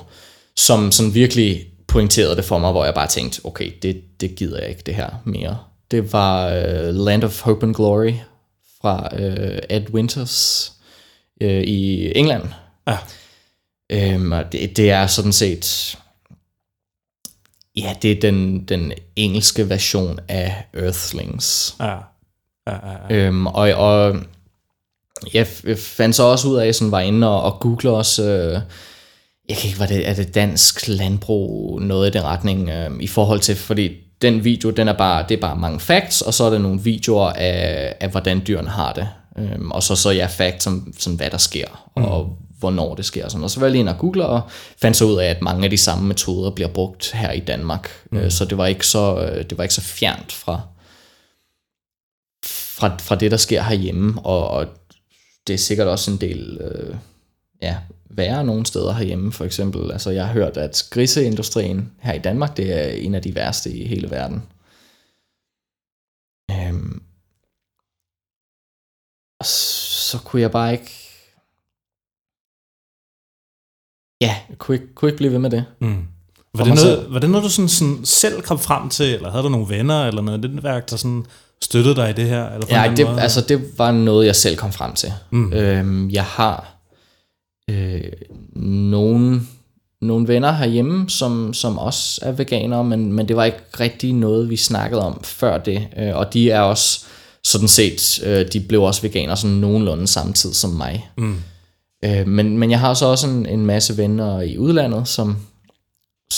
[0.56, 4.60] som sådan virkelig pointerede det for mig, hvor jeg bare tænkte, okay, det, det gider
[4.60, 5.58] jeg ikke det her mere.
[5.90, 8.12] Det var uh, Land of Hope and Glory
[8.82, 10.72] fra uh, Ed Winters
[11.44, 12.44] uh, i England.
[12.88, 12.98] Ja.
[13.90, 15.98] Øhm, og det, det er sådan set,
[17.76, 21.76] ja, det er den, den engelske version af Earthlings.
[21.80, 21.96] Ja.
[22.66, 23.14] Ja, ja, ja.
[23.14, 24.16] Øhm, og, og
[25.34, 28.60] jeg fandt så også ud af, sådan var inde og, og google også, øh,
[29.48, 33.06] jeg kan ikke, hvad det er det dansk landbrug, noget i den retning, øh, i
[33.06, 33.90] forhold til, fordi
[34.22, 36.82] den video, den er bare, det er bare mange facts, og så er der nogle
[36.82, 39.08] videoer af, af hvordan dyrene har det.
[39.38, 42.04] Øhm, og så så ja, facts om sådan, hvad der sker, mm.
[42.04, 43.28] og hvornår det sker.
[43.28, 43.44] Sådan.
[43.44, 44.40] Og så var jeg lige inde og google og
[44.82, 47.90] fandt så ud af, at mange af de samme metoder bliver brugt her i Danmark.
[48.12, 48.18] Mm.
[48.18, 50.60] Øh, så det var ikke så, øh, det var ikke så fjernt fra,
[52.44, 54.20] fra, fra det, der sker herhjemme.
[54.24, 54.66] Og, og
[55.46, 56.96] det er sikkert også en del øh,
[57.62, 57.78] ja,
[58.10, 59.32] værre nogle steder herhjemme.
[59.32, 63.22] For eksempel, altså jeg har hørt, at griseindustrien her i Danmark, det er en af
[63.22, 64.42] de værste i hele verden.
[66.50, 67.02] Øhm,
[69.40, 71.08] og så kunne jeg bare ikke
[74.20, 75.64] Ja, jeg kunne ikke, kunne ikke blive ved med det.
[75.80, 76.06] Mm.
[76.54, 79.44] Var det, noget, var det noget, du sådan, sådan selv kom frem til, eller havde
[79.44, 81.26] du nogle venner, eller noget netværk, der sådan
[81.62, 82.48] støttede dig i det her?
[82.48, 83.20] Eller ja, det, måde?
[83.20, 85.12] altså, det var noget, jeg selv kom frem til.
[85.30, 85.52] Mm.
[85.52, 86.74] Øhm, jeg har
[87.70, 88.00] øh,
[88.90, 89.40] nogle,
[90.00, 94.50] nogle venner herhjemme, som, som også er veganere, men, men det var ikke rigtig noget,
[94.50, 95.88] vi snakkede om før det.
[95.98, 97.04] Øh, og de er også
[97.44, 101.10] sådan set, øh, de blev også veganere sådan nogenlunde samtidig som mig.
[101.16, 101.36] Mm.
[102.04, 105.36] Øh, men, men jeg har så også en, en masse venner i udlandet, som,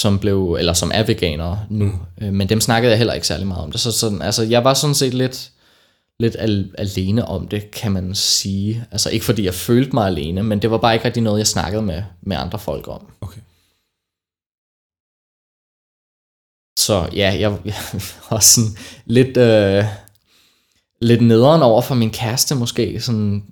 [0.00, 3.46] som blev, eller som er veganere nu, øh, men dem snakkede jeg heller ikke særlig
[3.46, 3.80] meget om det.
[3.80, 5.50] Så sådan, altså, jeg var sådan set lidt,
[6.18, 8.84] lidt al, alene om det, kan man sige.
[8.90, 11.46] Altså ikke fordi jeg følte mig alene, men det var bare ikke rigtig noget, jeg
[11.46, 13.06] snakkede med, med andre folk om.
[13.20, 13.40] Okay.
[16.78, 17.74] Så ja, jeg, jeg
[18.30, 18.70] var sådan
[19.04, 19.84] lidt, øh,
[21.00, 23.44] lidt nederen over for min kæreste måske, sådan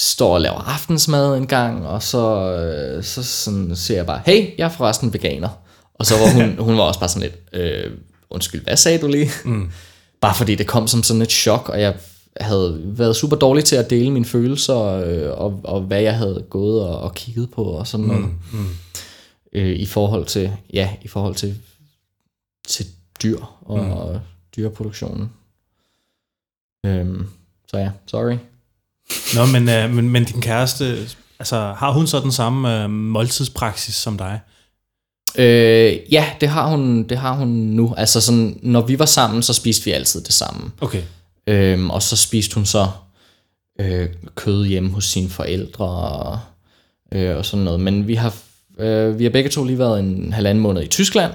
[0.00, 4.58] står og laver aftensmad en gang, og så, øh, så sådan, siger jeg bare, hey,
[4.58, 5.48] jeg er forresten veganer.
[5.94, 7.92] Og så var hun, hun var også bare sådan lidt, øh,
[8.30, 9.30] undskyld, hvad sagde du lige?
[9.44, 9.70] Mm.
[10.20, 11.94] Bare fordi det kom som sådan et chok, og jeg
[12.40, 16.44] havde været super dårlig til at dele mine følelser, øh, og, og hvad jeg havde
[16.50, 18.22] gået og, og kigget på, og sådan noget.
[18.22, 18.58] Mm.
[18.58, 18.68] Mm.
[19.52, 21.56] Øh, I forhold til, ja, i forhold til,
[22.68, 22.86] til
[23.22, 23.90] dyr og, mm.
[23.90, 24.20] og
[24.56, 25.30] dyreproduktionen.
[26.86, 27.26] Øhm,
[27.70, 28.36] så ja, sorry.
[29.34, 33.94] Nå, men, øh, men, men din kæreste, altså, har hun så den samme øh, måltidspraksis
[33.94, 34.40] som dig?
[35.38, 37.94] Øh, ja, det har hun, det har hun nu.
[37.96, 40.70] Altså sådan, når vi var sammen, så spiste vi altid det samme.
[40.80, 41.02] Okay.
[41.46, 42.88] Øhm, og så spiste hun så
[43.80, 46.38] øh, kød hjemme hos sine forældre og,
[47.12, 47.80] øh, og sådan noget.
[47.80, 48.34] Men vi har,
[48.78, 51.32] øh, vi har begge to lige været en halvanden måned i Tyskland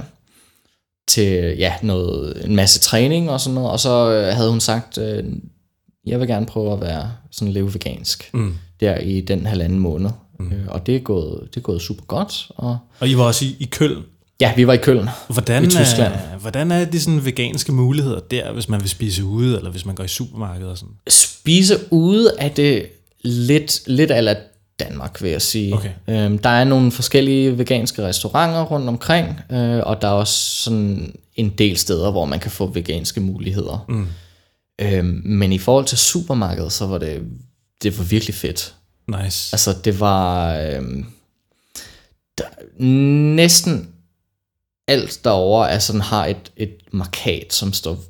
[1.08, 3.72] til ja, noget, en masse træning og sådan noget.
[3.72, 5.24] Og så øh, havde hun sagt, øh,
[6.06, 8.56] jeg vil gerne prøve at være sådan leve vegansk mm.
[8.80, 10.10] der i den halvanden måned.
[10.40, 10.52] Mm.
[10.52, 12.48] Øh, og det er, gået, det er gået super godt.
[12.50, 14.04] Og, og I var også i, i Køln?
[14.42, 16.14] Ja, vi var i Køln hvordan, i Tyskland.
[16.14, 19.86] Er, hvordan er de sådan veganske muligheder der, hvis man vil spise ude, eller hvis
[19.86, 20.94] man går i supermarkedet og sådan?
[21.10, 22.86] Spise ude er det
[23.24, 24.36] lidt, lidt eller
[24.80, 25.74] Danmark, vil jeg sige.
[25.74, 25.90] Okay.
[26.08, 31.14] Øhm, der er nogle forskellige veganske restauranter rundt omkring, øh, og der er også sådan
[31.36, 33.86] en del steder, hvor man kan få veganske muligheder.
[33.90, 34.08] Mm.
[34.82, 37.24] Øhm, men i forhold til supermarkedet, så var det,
[37.84, 38.76] det var virkelig fedt.
[39.08, 39.54] Nice.
[39.54, 41.06] Altså det var øhm,
[42.38, 42.44] der,
[43.36, 43.90] næsten
[44.88, 48.04] alt derovre er sådan, har et, et markat, som står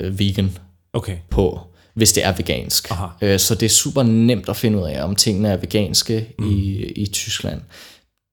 [0.00, 0.58] øh, vegan
[0.92, 1.16] okay.
[1.30, 1.60] på.
[1.94, 2.90] hvis det er vegansk.
[2.90, 3.06] Aha.
[3.20, 6.50] Øh, så det er super nemt at finde ud af, om tingene er veganske mm.
[6.50, 7.60] i, i Tyskland.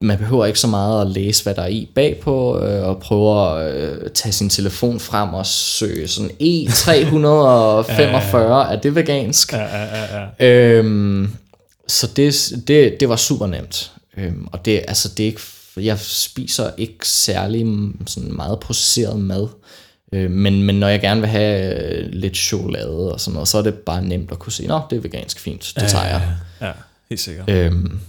[0.04, 3.52] Man behøver ikke så meget at læse, hvad der er i bagpå, øh, og prøve
[3.52, 9.54] at øh, tage sin telefon frem og søge sådan E345, er det vegansk?
[9.54, 10.48] Ja, ja, ja, ja.
[10.48, 11.32] Øhm,
[11.88, 13.92] så det, det, det var super nemt.
[14.18, 15.42] Øhm, og det, altså, det er ikke,
[15.78, 17.66] jeg spiser ikke særlig
[18.08, 19.48] sådan meget processeret mad.
[20.12, 23.58] Øh, men, men når jeg gerne vil have øh, lidt chokolade og sådan noget, så
[23.58, 26.22] er det bare nemt at kunne sige, nå, det er vegansk fint, det tager jeg.
[26.62, 26.72] Ja,
[27.10, 27.50] helt sikkert.
[27.50, 28.00] Øhm,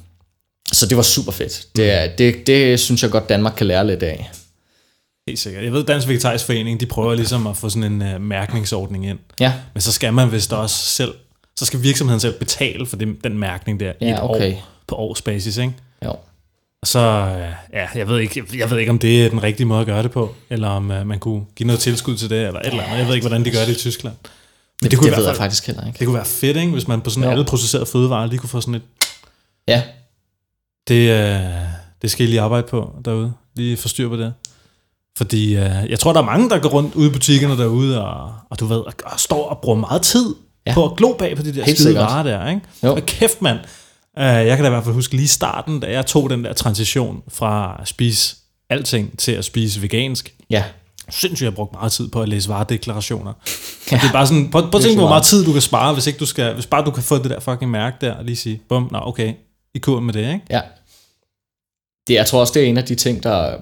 [0.73, 1.67] så det var super fedt.
[1.77, 4.31] Det, det, det synes jeg godt, Danmark kan lære lidt af.
[5.29, 5.65] Helt sikkert.
[5.65, 9.19] Jeg ved, Dansk Vegetarisk Forening, de prøver ligesom at få sådan en uh, mærkningsordning ind.
[9.41, 11.15] Ja, Men så skal man vist også selv,
[11.57, 14.53] så skal virksomheden selv betale for det, den mærkning der i Ja, et okay.
[14.55, 15.73] år, på årsbasis, ikke?
[16.05, 16.11] jo.
[16.83, 19.67] Og så, øh, ja, jeg ved, ikke, jeg ved ikke, om det er den rigtige
[19.67, 22.47] måde at gøre det på, eller om uh, man kunne give noget tilskud til det,
[22.47, 22.99] eller et eller andet.
[22.99, 24.15] Jeg ved ikke, hvordan de gør det i Tyskland.
[24.15, 24.31] Men
[24.83, 25.99] det, Det, kunne det i ved jeg faktisk heller ikke.
[25.99, 26.73] det kunne være fedt, ikke?
[26.73, 27.31] hvis man på sådan Jo.
[27.31, 28.83] alle processerede fødevarer lige kunne få sådan et,
[29.69, 29.83] Ja,
[30.89, 31.41] det, øh,
[32.03, 33.33] det skal I lige arbejde på derude.
[33.57, 34.35] Lige få styr på det.
[35.17, 38.33] Fordi øh, jeg tror, der er mange, der går rundt ude i butikkerne derude, og,
[38.51, 40.35] og du ved, og, og står og bruger meget tid
[40.67, 40.75] ja.
[40.75, 42.05] På at glo bag på de der Helt skide sikkert.
[42.05, 42.61] varer der, ikke?
[42.83, 42.95] Jo.
[42.95, 43.59] Og kæft, mand.
[44.17, 46.53] Uh, jeg kan da i hvert fald huske lige starten, da jeg tog den der
[46.53, 48.37] transition fra at spise
[48.71, 50.35] alting til at spise vegansk.
[50.51, 50.65] ja.
[51.11, 53.33] Sindssygt, jeg har brugt meget tid på at læse varedeklarationer.
[53.91, 53.97] Ja.
[54.03, 55.11] Det er bare sådan, prøv, prøv at tænke hvor meget.
[55.11, 57.31] meget tid du kan spare, hvis, ikke du skal, hvis bare du kan få det
[57.31, 59.33] der fucking mærke der, og lige sige, bum, nå okay,
[59.75, 60.41] i kur med det, ikke?
[60.51, 60.61] Ja.
[62.09, 63.57] Det, jeg tror også, det er en af de ting, der...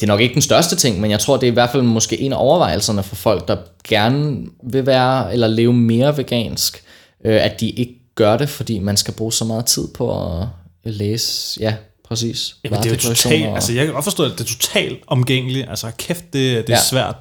[0.00, 1.82] Det er nok ikke den største ting, men jeg tror, det er i hvert fald
[1.82, 3.56] måske en af overvejelserne for folk, der
[3.88, 6.84] gerne vil være eller leve mere vegansk,
[7.24, 10.46] øh, at de ikke gør det, fordi man skal bruge så meget tid på at
[10.84, 12.56] læse, ja, præcis.
[12.64, 15.02] Jamen, det er jo totalt, og- altså jeg kan godt forstå, at det er totalt
[15.06, 15.68] omgængeligt.
[15.70, 16.32] Altså kæft, det,
[16.66, 16.82] det er ja.
[16.82, 17.16] Svært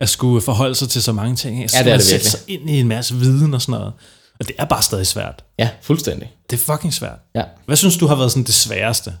[0.00, 1.70] at skulle forholde sig til så mange ting.
[1.70, 3.92] Så Ja, det er det sætte sig ind i en masse viden og sådan noget.
[4.40, 5.44] Og det er bare stadig svært.
[5.58, 6.32] Ja, fuldstændig.
[6.50, 7.18] Det er fucking svært.
[7.34, 7.44] Ja.
[7.66, 9.18] Hvad synes du har været sådan det sværeste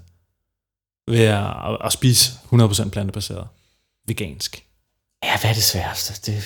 [1.08, 3.48] ved at, at, spise 100% plantebaseret?
[4.06, 4.64] Vegansk.
[5.24, 6.32] Ja, hvad er det sværeste?
[6.32, 6.44] Det,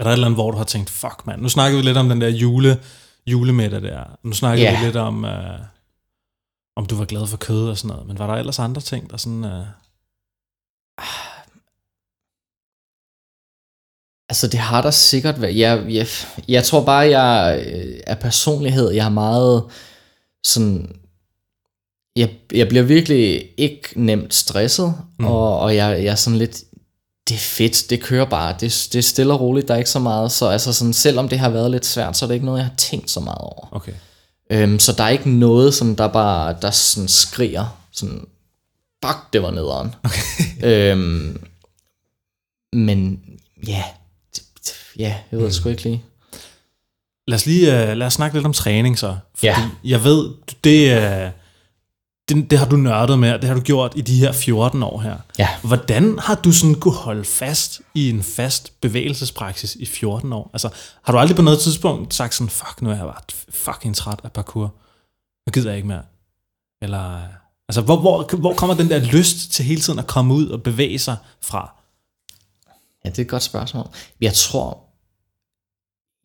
[0.00, 1.96] Er der et eller andet, hvor du har tænkt, fuck mand, nu snakkede vi lidt
[1.98, 2.82] om den der jule,
[3.26, 4.18] julemiddag der.
[4.22, 4.78] Nu snakkede Ja.
[4.80, 5.60] vi lidt om, uh,
[6.76, 8.06] om du var glad for kød og sådan noget.
[8.06, 9.44] Men var der ellers andre ting, der sådan...
[9.44, 9.66] Uh,
[14.28, 15.58] Altså, det har der sikkert været.
[15.58, 16.06] Jeg, jeg,
[16.48, 18.90] jeg tror bare, jeg øh, er personlighed.
[18.90, 19.64] Jeg er meget
[20.44, 20.96] sådan...
[22.16, 25.26] Jeg, jeg bliver virkelig ikke nemt stresset, mm.
[25.26, 26.62] og, og jeg, jeg er sådan lidt...
[27.28, 28.52] Det er fedt, det kører bare.
[28.60, 30.32] Det, det er stille og roligt, der er ikke så meget.
[30.32, 32.66] Så altså sådan, selvom det har været lidt svært, så er det ikke noget, jeg
[32.66, 33.68] har tænkt så meget over.
[33.72, 33.92] okay.
[34.50, 38.26] Øhm, så der er ikke noget, sådan, der bare der sådan skriger, sådan,
[39.04, 39.94] fuck, det var nederen.
[40.04, 40.92] Okay.
[40.92, 41.40] øhm,
[42.72, 43.20] men
[43.66, 43.84] ja,
[44.98, 46.04] ja, jeg ved det sgu ikke lige.
[47.28, 49.16] Lad os lige uh, lad os snakke lidt om træning så.
[49.34, 49.70] Fordi Ja.
[49.84, 50.30] jeg ved,
[50.64, 51.32] det, uh,
[52.28, 55.00] det, det har du nørdet med, det har du gjort i de her 14 år
[55.00, 55.16] her.
[55.38, 55.48] Ja.
[55.62, 60.50] Hvordan har du sådan kunne holde fast i en fast bevægelsespraksis i 14 år?
[60.52, 60.68] Altså,
[61.02, 64.20] har du aldrig på noget tidspunkt sagt sådan, fuck, nu er jeg bare fucking træt
[64.24, 64.74] af parkour.
[65.46, 66.02] Nu gider jeg ikke mere.
[66.82, 67.22] Eller, øh,
[67.68, 70.62] altså, hvor, hvor, hvor kommer den der lyst til hele tiden at komme ud og
[70.62, 71.70] bevæge sig fra?
[73.04, 73.86] Ja, det er et godt spørgsmål.
[74.20, 74.80] Jeg tror,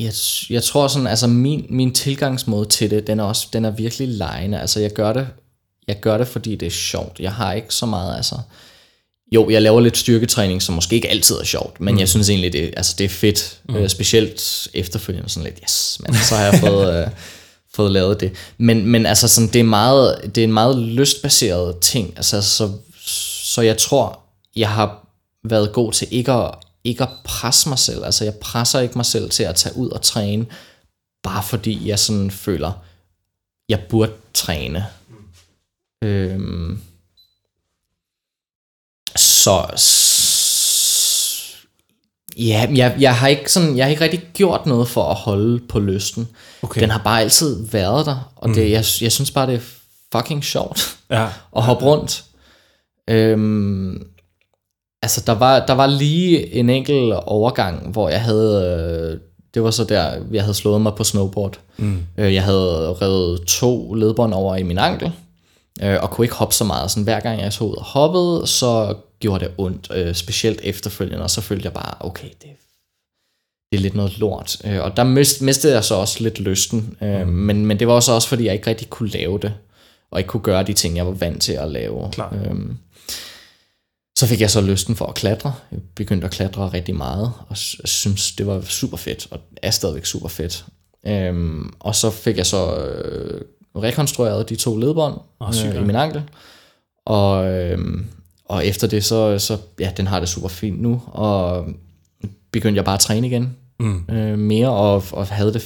[0.04, 0.14] jeg,
[0.50, 4.08] jeg tror sådan, altså min, min tilgangsmåde til det, den er også, den er virkelig
[4.08, 4.60] lejende.
[4.60, 5.28] Altså jeg gør det,
[5.88, 7.20] jeg gør det, fordi det er sjovt.
[7.20, 8.36] Jeg har ikke så meget, altså,
[9.32, 12.00] jo, jeg laver lidt styrketræning, som måske ikke altid er sjovt, men mm.
[12.00, 13.60] jeg synes egentlig, det, altså, det er fedt.
[13.70, 13.76] Mm.
[13.76, 17.08] Øh, specielt efterfølgende sådan lidt, yes, men så har jeg fået, øh,
[17.74, 18.32] fået lavet det.
[18.58, 22.14] Men, men altså sådan, det er, meget, det er en meget lystbaseret ting.
[22.16, 22.72] Altså, så,
[23.44, 24.20] så jeg tror,
[24.56, 25.08] jeg har
[25.50, 26.52] været god til ikke at,
[26.84, 28.06] ikke at presse mig selv.
[28.06, 30.46] Altså jeg presser ikke mig selv til at tage ud og træne,
[31.24, 32.72] bare fordi jeg sådan føler,
[33.70, 34.86] jeg burde træne.
[36.04, 36.82] Øhm,
[39.16, 39.66] så,
[42.38, 45.60] ja, jeg, jeg har ikke sådan, jeg har ikke rigtig gjort noget for at holde
[45.60, 46.28] på lysten.
[46.62, 46.82] Okay.
[46.82, 49.62] Den har bare altid været der, og det, jeg, jeg synes bare, det er
[50.12, 51.24] fucking sjovt Ja,
[51.58, 52.24] at hoppe rundt.
[53.08, 54.08] Øhm,
[55.02, 59.12] altså, der var, der var lige en enkelt overgang, hvor jeg havde...
[59.14, 59.20] Øh,
[59.54, 61.60] det var så der, jeg havde slået mig på snowboard.
[61.78, 62.04] Mm.
[62.18, 65.12] Øh, jeg havde revet to ledbånd over i min ankel,
[65.84, 66.92] øh, og kunne ikke hoppe så meget.
[66.92, 71.24] Sådan, hver gang jeg så ud og hoppede, så gjorde det ondt, øh, specielt efterfølgende,
[71.24, 72.50] og så følte jeg bare, okay, det,
[73.72, 74.58] det er lidt noget lort.
[74.66, 77.34] Øh, og der mist, mistede jeg så også lidt lysten, øh, mm.
[77.34, 79.54] men, men det var også også, fordi jeg ikke rigtig kunne lave det,
[80.12, 82.10] og ikke kunne gøre de ting, jeg var vant til at lave.
[82.12, 82.34] Klart.
[82.46, 82.78] Øhm,
[84.22, 85.54] så fik jeg så lysten for at klatre.
[85.72, 89.72] Jeg begyndte at klatre rigtig meget, og sy- synes, det var super fedt, og er
[89.72, 90.66] stadigvæk super fedt.
[91.08, 93.42] Øhm, og så fik jeg så øh,
[93.76, 96.24] rekonstrueret de to ledbånd Åh, sygt øh, i min ankel.
[97.06, 98.06] Og, øhm,
[98.46, 101.66] og efter det, så, så ja, den har det super fint nu, og
[102.52, 104.06] begyndte jeg bare at træne igen Mm.
[104.10, 105.62] øh, mere, og, og havde det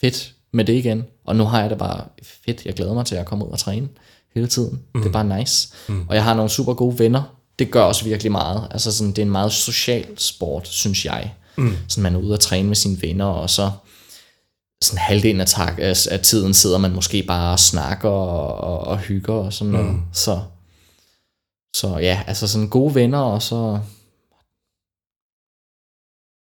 [0.00, 1.04] fedt med det igen.
[1.26, 2.04] Og nu har jeg det bare
[2.46, 2.64] fedt.
[2.66, 3.88] Jeg glæder mig til at komme ud og træne
[4.34, 4.80] hele tiden.
[4.94, 5.00] Mm.
[5.00, 5.68] Det er bare nice.
[5.88, 6.06] Mm.
[6.08, 7.22] Og jeg har nogle super gode venner.
[7.58, 8.68] Det gør også virkelig meget.
[8.70, 11.34] Altså sådan, det er en meget social sport, synes jeg.
[11.56, 11.76] Mm.
[11.88, 13.70] Sådan man er ude og træne med sine venner, og så
[14.82, 18.98] sådan halvdelen af, tak, af, tiden sidder man måske bare og snakker og, og, og
[18.98, 20.02] hygger og sådan noget.
[20.12, 20.42] Så,
[21.76, 23.80] så ja, altså sådan gode venner, og så...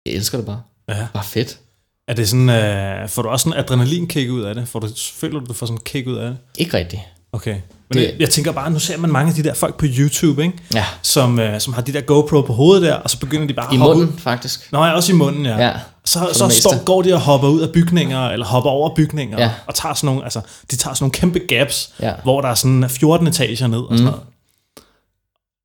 [0.05, 0.61] Jeg elsker det bare.
[0.89, 1.07] Ja.
[1.13, 1.59] Bare fedt.
[2.07, 4.67] Er det sådan, øh, får du også sådan adrenalinkick ud af det?
[4.67, 6.37] Får du, føler du, du får sådan en kick ud af det?
[6.57, 7.01] Ikke rigtigt.
[7.33, 7.55] Okay.
[7.89, 10.43] Men Det- jeg, tænker bare, nu ser man mange af de der folk på YouTube,
[10.43, 10.57] ikke?
[10.73, 10.85] Ja.
[11.01, 13.73] Som, øh, som har de der GoPro på hovedet der, og så begynder de bare
[13.73, 14.19] I at hoppe munden, ud.
[14.19, 14.71] faktisk.
[14.71, 15.57] Nå, ja, også i munden, ja.
[15.67, 15.73] Ja,
[16.05, 19.51] Så, så står, går de og hopper ud af bygninger, eller hopper over bygninger, Ja.
[19.67, 22.13] og tager sådan nogle, altså, de tager sådan nogle kæmpe gaps, Ja.
[22.23, 24.21] hvor der er sådan 14 etager ned og sådan noget.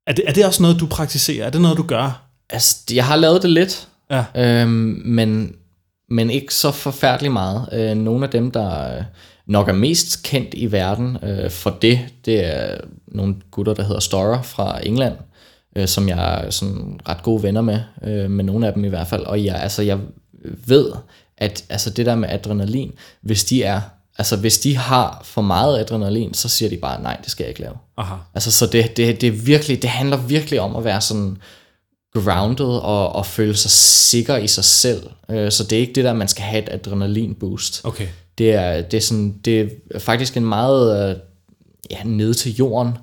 [0.07, 1.45] Er det, er det også noget, du praktiserer?
[1.45, 2.21] Er det noget, du gør?
[2.49, 4.23] Altså, jeg har lavet det lidt, Ja.
[4.35, 5.51] øhm, men,
[6.09, 7.69] men ikke så forfærdeligt meget.
[7.71, 9.03] Øh, nogle af dem, der øh,
[9.47, 12.77] nok er mest kendt i verden øh, for det, det er
[13.07, 15.15] nogle gutter, der hedder Storer fra England,
[15.75, 18.89] øh, som jeg er sådan ret gode venner med, øh, med nogle af dem i
[18.89, 19.23] hvert fald.
[19.23, 19.99] Og jeg, altså, jeg
[20.43, 20.91] ved,
[21.37, 23.81] at altså, det der med adrenalin, hvis de er
[24.17, 27.49] Altså hvis de har for meget adrenalin, så siger de bare, nej, det skal jeg
[27.49, 27.73] ikke lave.
[27.97, 28.15] Aha.
[28.33, 31.37] Altså, så det, det, det, er virkelig, det handler virkelig om at være sådan
[32.13, 35.09] grounded og, og føle sig sikker i sig selv.
[35.29, 37.81] Øh, Så det er ikke det der, man skal have et adrenalin boost.
[37.83, 38.07] Okay.
[38.37, 41.15] Det er, det er, sådan, det er faktisk en meget øh,
[41.91, 42.97] ja, ned til jorden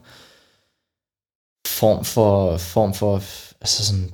[1.66, 3.23] form for, form for
[3.61, 4.11] altså sådan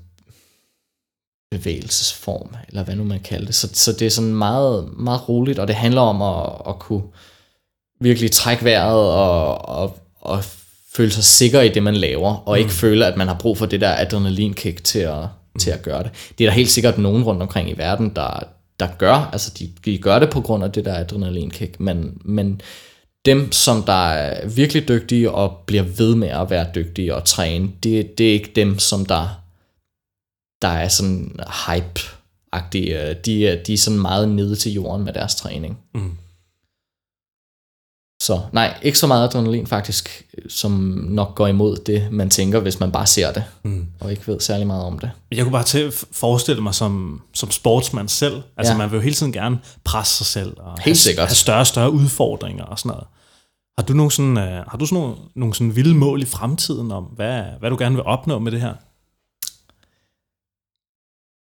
[1.51, 3.55] bevægelsesform, eller hvad nu man kalder det.
[3.55, 7.03] Så, så det er sådan meget, meget roligt, og det handler om at, at kunne
[8.01, 10.45] virkelig trække vejret og, og, og
[10.93, 12.59] føle sig sikker i det, man laver, og mm.
[12.59, 15.23] ikke føle, at man har brug for det der adrenalinkick til at,
[15.55, 15.61] mm.
[15.61, 16.11] til at gøre det.
[16.39, 18.45] Det er der helt sikkert nogen rundt omkring i verden, der,
[18.81, 22.61] der gør, altså de, de gør det på grund af det der adrenalinkick, men, men
[23.27, 27.71] dem, som der er virkelig dygtige og bliver ved med at være dygtige og træne,
[27.83, 29.43] det, det er ikke dem, som der,
[30.63, 33.15] der er sådan hype-agtige.
[33.15, 35.79] De, de er sådan meget nede til jorden med deres træning.
[35.95, 36.17] Mm.
[38.23, 40.71] Så nej, ikke så meget adrenalin faktisk, som
[41.09, 43.87] nok går imod det, man tænker, hvis man bare ser det, Mm.
[44.01, 45.11] og ikke ved særlig meget om det.
[45.33, 48.43] Jeg kunne bare til forestille mig som, som sportsmand selv.
[48.57, 48.79] Altså Ja.
[48.79, 50.55] man vil jo hele tiden gerne presse sig selv.
[50.59, 51.27] Og Helt have, sikkert.
[51.29, 53.05] Have større og større udfordringer og sådan noget.
[53.79, 56.93] Har du nogle sådan, uh, har du sådan nogle, nogle sådan vilde mål i fremtiden
[56.93, 58.75] om, hvad, hvad du gerne vil opnå med det her?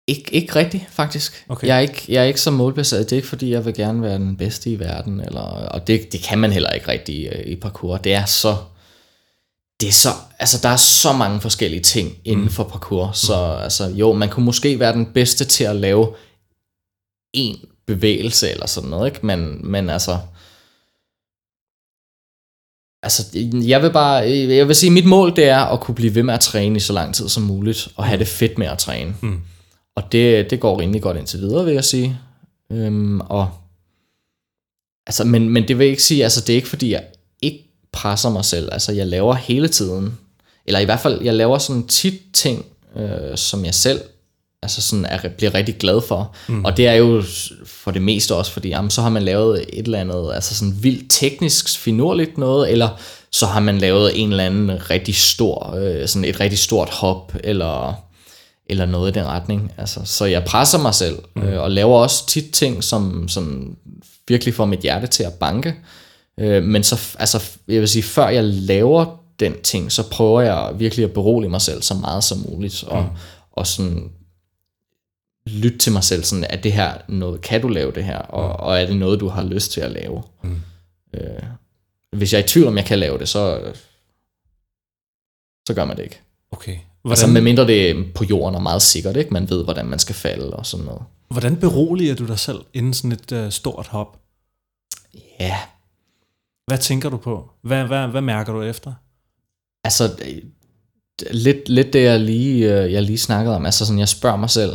[0.08, 1.46] Ikke, ikke rigtigt, faktisk.
[1.50, 1.68] Okay.
[1.68, 3.10] Jeg, er ikke, jeg er ikke så målbaseret.
[3.10, 5.20] Det er ikke, fordi jeg vil gerne være den bedste i verden.
[5.20, 7.98] Eller, og det, det kan man heller ikke rigtigt i, i parkour.
[7.98, 8.58] Det er så...
[9.82, 10.10] Det er så,
[10.40, 14.46] altså der er så mange forskellige ting inden for parkour, så altså, jo, man kunne
[14.46, 16.16] måske være den bedste til at lave
[17.34, 19.26] en bevægelse eller sådan noget, ikke?
[19.26, 20.18] Men, men altså,
[23.04, 23.38] altså,
[23.68, 26.34] jeg vil bare, jeg vil sige, mit mål det er at kunne blive ved med
[26.34, 29.16] at træne i så lang tid som muligt, og have det fedt med at træne.
[29.22, 29.42] Mm.
[29.96, 32.20] Og det, det går rimelig godt indtil videre, vil jeg sige.
[32.72, 33.50] Øhm, og,
[35.08, 37.04] altså, men, men det vil ikke sige, altså det er ikke fordi, jeg
[37.42, 38.70] ikke presser mig selv.
[38.72, 40.18] Altså jeg laver hele tiden,
[40.66, 44.02] eller i hvert fald, jeg laver sådan tit ting, øh, som jeg selv
[44.64, 46.36] altså sådan er, bliver rigtig glad for.
[46.48, 46.66] Mm.
[46.66, 47.24] Og det er jo
[47.66, 50.84] for det meste også, fordi jamen, så har man lavet et eller andet, altså sådan
[50.84, 52.90] vildt teknisk finurligt noget, eller
[53.32, 57.36] så har man lavet en eller anden rigtig stor, øh, sådan et rigtig stort hop,
[57.44, 57.94] eller
[58.72, 59.74] eller noget i den retning.
[59.78, 61.42] Altså, så jeg presser mig selv, mm.
[61.42, 63.78] øh, og laver også tit ting, som, som
[64.28, 65.76] virkelig får mit hjerte til at banke.
[66.38, 70.72] Øh, men så, altså, jeg vil sige, før jeg laver den ting, så prøver jeg
[70.76, 73.10] virkelig at berolige mig selv så meget som muligt, og, mm.
[73.52, 74.12] og sådan
[75.46, 78.48] lytte til mig selv, sådan, er det her noget, kan du lave det her, og,
[78.48, 78.66] mm.
[78.66, 80.24] og er det noget, du har lyst til at lave?
[80.44, 80.62] Mm.
[81.14, 81.44] Øh,
[82.12, 83.74] hvis jeg er i tvivl om, jeg kan lave det, så,
[85.68, 86.20] så gør man det ikke.
[86.52, 86.78] Okay.
[87.02, 87.12] Hvordan?
[87.12, 89.34] Altså medmindre det er på jorden og meget sikkert, ikke?
[89.34, 91.02] Man ved, hvordan man skal falde og sådan noget.
[91.30, 94.18] hvordan beroliger du dig selv inden sådan et uh, stort hop?
[95.40, 95.58] Ja,
[96.68, 97.50] Hvad tænker du på?
[97.64, 98.94] Hvad, hvad, hvad mærker du efter?
[99.84, 100.38] altså øh,
[101.32, 103.66] lidt, lidt det, jeg lige, øh, jeg lige snakkede om.
[103.66, 104.74] Altså sådan, jeg spørger mig selv,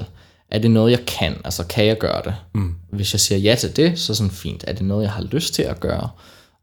[0.51, 1.35] er det noget, jeg kan?
[1.45, 2.35] Altså, kan jeg gøre det?
[2.55, 2.75] Mm.
[2.93, 4.65] Hvis jeg siger ja til det, så er sådan fint.
[4.67, 6.09] Er det noget, jeg har lyst til at gøre?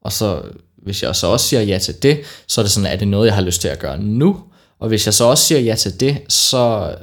[0.01, 0.41] Og så,
[0.77, 3.27] hvis jeg så også siger ja til det, så er det sådan, er det noget,
[3.27, 4.43] jeg har lyst til at gøre nu?
[4.83, 6.95] Og hvis jeg så også siger ja til det, så,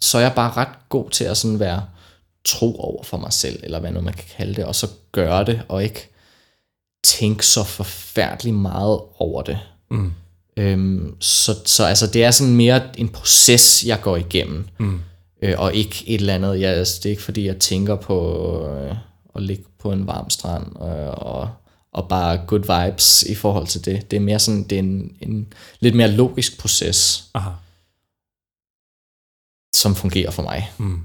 [0.00, 1.82] så er jeg bare ret god til at sådan være
[2.44, 5.44] tro over for mig selv, eller hvad nu man kan kalde det, og så gøre
[5.44, 6.08] det, og ikke
[7.04, 9.58] tænke så forfærdeligt meget over det.
[9.90, 10.12] Mm.
[10.56, 15.00] Øhm, så, så altså, det er sådan mere en proces, jeg går igennem, Mm.
[15.42, 16.60] øh, og ikke et eller andet.
[16.60, 18.94] Jeg, altså, det er ikke fordi, jeg tænker på øh,
[19.36, 21.48] at ligge på en varm strand øh, og,
[21.92, 24.10] og bare good vibes i forhold til det.
[24.10, 27.50] Det er mere sådan, det er en, en lidt mere logisk proces, Aha.
[29.74, 30.72] som fungerer for mig.
[30.78, 31.00] Mm.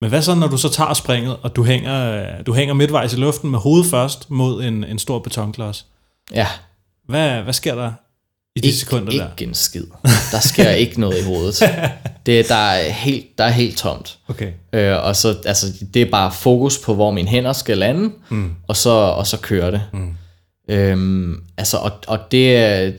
[0.00, 3.16] Men hvad så, når du så tager springet, og du hænger, du hænger midtvejs i
[3.16, 5.86] luften med hovedet først mod en, en stor betonklods?
[6.32, 6.46] Ja,
[7.04, 7.92] Hvad, hvad sker der
[8.60, 9.46] i de ikke, sekunder ikke der?
[9.46, 9.84] en skid.
[10.32, 11.62] Der sker ikke noget i hovedet.
[12.26, 14.18] Det, der, er helt, der er helt tomt.
[14.28, 14.52] Okay.
[14.72, 18.50] Øh, og så, altså, det er bare fokus på, hvor mine hænder skal lande, Mm.
[18.68, 19.82] og, så, og så kører det.
[19.92, 20.14] Mm.
[20.68, 22.92] Øhm, altså, og, og det, er,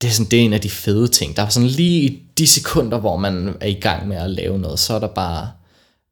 [0.00, 1.36] det, er sådan, det er en af de fede ting.
[1.36, 4.58] Der er sådan lige i de sekunder, hvor man er i gang med at lave
[4.58, 5.50] noget, så er der bare,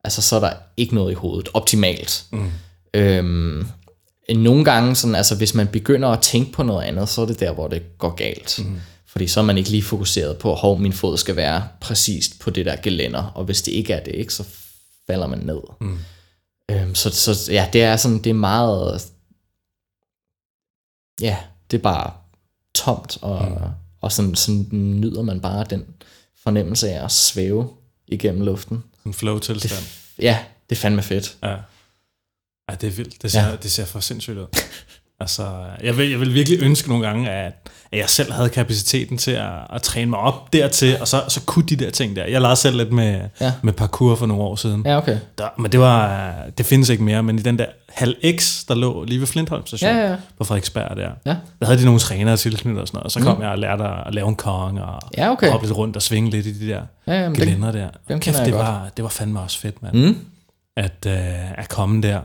[0.04, 2.24] altså så er der ikke noget i hovedet, optimalt.
[2.32, 2.50] Mm.
[2.94, 3.66] Øhm,
[4.28, 7.40] nogle gange, sådan, altså, hvis man begynder at tænke på noget andet, så er det
[7.40, 8.58] der, hvor det går galt.
[8.64, 8.80] Mm.
[9.06, 12.50] Fordi så er man ikke lige fokuseret på, hvor min fod skal være præcist på
[12.50, 14.44] det der gelænder, og hvis det ikke er det, ikke, så
[15.06, 15.60] falder man ned.
[15.80, 15.98] Mm.
[16.70, 19.06] Øhm, så, så ja, det er sådan, det er meget,
[21.20, 21.36] ja,
[21.70, 22.12] det er bare
[22.74, 23.56] tomt, og, mm.
[24.00, 25.84] og sådan, sådan nyder man bare den
[26.42, 27.70] fornemmelse af at svæve
[28.06, 28.84] igennem luften.
[29.06, 29.84] En flow-tilstand.
[30.18, 30.38] Ja,
[30.70, 31.36] det er fandme fedt.
[31.42, 31.56] Ja.
[32.68, 33.22] Ej, det er vildt.
[33.22, 33.56] Det ser, ja.
[33.62, 34.46] Det ser for sindssygt ud.
[35.20, 35.48] altså,
[35.82, 37.52] jeg vil, jeg vil virkelig ønske nogle gange, at,
[37.92, 41.40] at jeg selv havde kapaciteten til at, at træne mig op dertil, og så, så
[41.46, 42.24] kunne de der ting der.
[42.26, 43.52] Jeg lavede selv lidt med, ja.
[43.62, 44.82] Med parkour for nogle år siden.
[44.86, 45.18] Ja, okay.
[45.38, 48.74] Der, men det var, det findes ikke mere, men i den der halv X, der
[48.74, 50.16] lå lige ved Flintholm station Ja, ja, ja.
[50.38, 51.36] på Frederiksberg der, Ja.
[51.60, 53.84] der havde de nogle trænere tilknyttet og sådan noget, og så kom jeg og lærte
[53.84, 55.50] at lave en kong og Ja, okay.
[55.50, 57.88] hoppe lidt rundt og svinge lidt i de der Ja, ja, gelænder der.
[58.08, 58.62] dem Kæft, det godt.
[58.66, 60.16] var, det var fandme også fedt, mand mm,
[60.76, 62.20] at, øh, at komme der.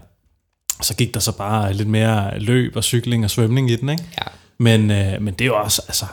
[0.82, 4.03] Så gik der så bare lidt mere løb og cykling og svømning i den, ikke?
[4.17, 4.23] ja.
[4.59, 6.05] Men, øh, men det er jo også, altså,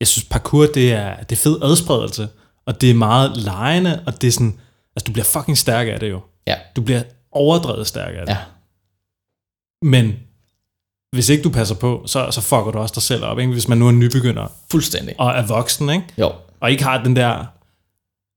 [0.00, 2.28] jeg synes parkour, det er, det er fed adspredelse,
[2.66, 4.60] og det er meget lejende, og det er sådan,
[4.96, 6.20] altså du bliver fucking stærk af det jo.
[6.46, 6.54] Ja.
[6.76, 7.02] Du bliver
[7.32, 8.32] overdrevet stærk af det.
[8.32, 8.38] Ja.
[9.82, 10.14] Men
[11.12, 13.52] hvis ikke du passer på, så, så fucker du også dig selv op, ikke?
[13.52, 15.14] Hvis man nu er nybegynder Fuldstændig.
[15.18, 16.04] og er voksen, ikke?
[16.18, 16.32] Jo.
[16.60, 17.44] Og ikke har den der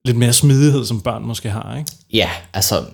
[0.05, 1.91] lidt mere smidighed, som børn måske har, ikke?
[2.13, 2.85] Ja, altså...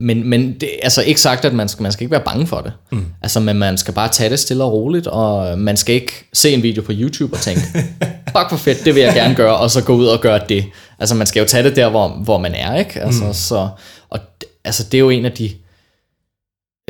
[0.00, 2.60] Men, men det, altså ikke sagt, at man skal, man skal ikke være bange for
[2.60, 2.72] det.
[2.92, 3.06] Mm.
[3.22, 6.50] Altså, men man skal bare tage det stille og roligt, og man skal ikke se
[6.50, 7.60] en video på YouTube og tænke,
[8.36, 10.64] fuck hvor fedt, det vil jeg gerne gøre, og så gå ud og gøre det.
[10.98, 13.00] Altså, man skal jo tage det der, hvor, hvor man er, ikke?
[13.00, 13.34] Altså, mm.
[13.34, 13.68] så,
[14.08, 14.20] og
[14.64, 15.52] altså, det er jo en af de,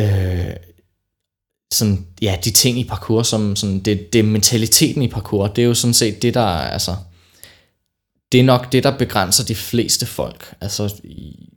[0.00, 0.56] øh,
[1.72, 5.62] sådan, ja, de ting i parkour, som sådan, det, det er mentaliteten i parkour, det
[5.62, 6.96] er jo sådan set det, der er, altså,
[8.32, 10.54] det er nok det, der begrænser de fleste folk.
[10.60, 11.48] Altså, i,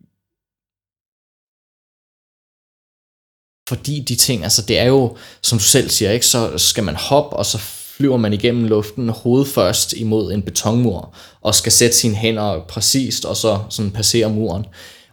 [3.72, 6.96] fordi de ting, altså det er jo, som du selv siger, ikke, så skal man
[6.96, 11.96] hoppe, og så flyver man igennem luften hoved først imod en betonmur, og skal sætte
[11.96, 14.66] sine hænder præcist, og så sådan passere muren.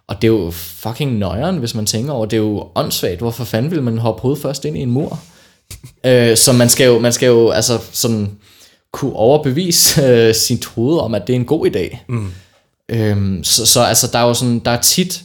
[0.09, 3.45] Og det er jo fucking nøjeren, hvis man tænker over, det er jo åndssvagt, hvorfor
[3.45, 5.21] fanden vil man hoppe hovedet først ind i en mur?
[6.07, 8.31] øh, så man skal jo, man skal jo altså sådan
[8.93, 11.97] kunne overbevise øh, sit hoved om, at det er en god idé.
[12.09, 12.33] Mm.
[12.89, 15.23] Øhm, så, så altså, der er jo sådan, der er tit,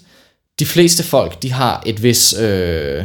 [0.59, 3.03] de fleste folk, de har et vis øh,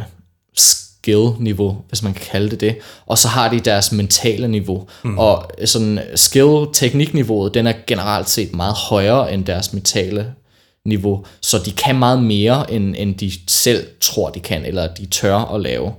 [0.58, 5.18] skill-niveau, hvis man kan kalde det det, og så har de deres mentale niveau, mm.
[5.18, 10.34] og sådan skill-teknikniveauet, den er generelt set meget højere end deres mentale
[10.84, 15.06] niveau, så de kan meget mere, end, end de selv tror, de kan, eller de
[15.06, 15.92] tør at lave.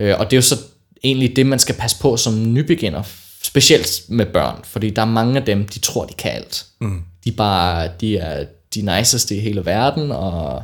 [0.00, 0.56] Øh, og det er jo så
[1.04, 3.02] egentlig det, man skal passe på som nybegynder,
[3.42, 6.66] specielt med børn, fordi der er mange af dem, de tror, de kan alt.
[6.80, 7.02] Mm.
[7.24, 8.44] De, bare, de er
[8.74, 10.62] de niceste i hele verden, og øh,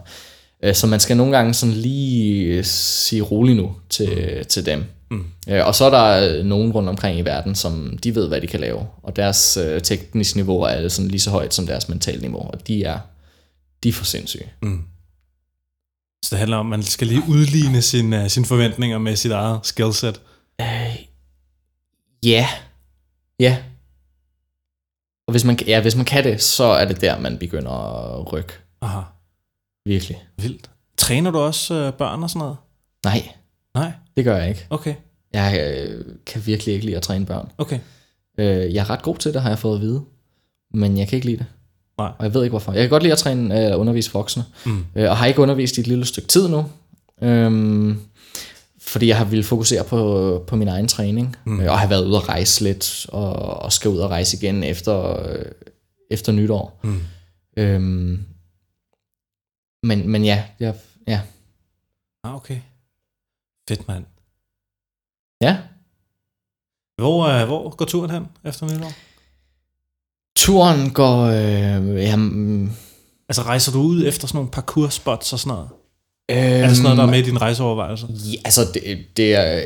[0.74, 4.44] så man skal nogle gange sådan lige øh, sige rolig nu til, mm.
[4.44, 4.84] til dem.
[5.10, 5.26] Mm.
[5.48, 8.40] Øh, og så er der øh, nogen rundt omkring i verden, som de ved, hvad
[8.40, 11.88] de kan lave, og deres øh, tekniske niveau er sådan lige så højt som deres
[11.88, 12.98] mentale niveau, og de er,
[13.82, 14.52] de er for sindssyge.
[14.62, 14.82] Mm.
[16.24, 19.60] Så det handler om, at man skal lige udligne sine, sine forventninger med sit eget
[19.62, 20.20] skillset.
[20.60, 20.96] Øh,
[22.22, 22.48] ja.
[23.40, 23.58] Ja.
[25.26, 28.32] Og hvis man, ja, hvis man kan det, så er det der, man begynder at
[28.32, 28.52] rykke.
[28.80, 29.00] Aha,
[29.84, 30.22] Virkelig.
[30.36, 30.70] vildt.
[30.96, 32.56] Træner du også uh, børn og sådan noget?
[33.04, 33.28] Nej,
[33.74, 34.66] Nej, det gør jeg ikke.
[34.70, 34.94] okay,
[35.32, 37.48] Jeg øh, kan virkelig ikke lide at træne børn.
[37.58, 37.78] okay.
[38.38, 40.02] Øh, jeg er ret god til det, har jeg fået at vide.
[40.74, 41.46] Men jeg kan ikke lide det.
[41.98, 42.12] Nej.
[42.18, 42.72] Og jeg ved ikke hvorfor.
[42.72, 44.44] Jeg kan godt lide at træne øh, undervise voksne.
[44.66, 44.84] Mm.
[44.94, 46.64] Øh, og har ikke undervist i et lille stykke tid nu.
[47.22, 48.00] Øhm,
[48.80, 51.60] fordi jeg har ville fokusere på, på min egen træning, mm.
[51.60, 55.20] og har været ude at rejse lidt, og, og skal ud og rejse igen efter,
[55.30, 55.44] øh,
[56.10, 56.80] efter nytår.
[56.84, 57.00] Mm.
[57.56, 58.24] Øhm,
[59.82, 60.74] men, men ja, jeg,
[61.06, 61.20] ja,
[62.24, 62.60] Ah, okay.
[63.68, 64.04] Fedt, mand.
[65.40, 65.58] ja.
[66.98, 68.92] Hvor, øh, hvor går turen hen efter nytår?
[70.36, 72.76] Turen går, øh, jamen,
[73.28, 75.68] Altså rejser du ud efter sådan nogle parkour-spots og sådan noget?
[76.30, 78.06] øhm, Er det sådan noget, der er med i dine rejseovervejelser?
[78.10, 79.60] Ja, altså, det, det er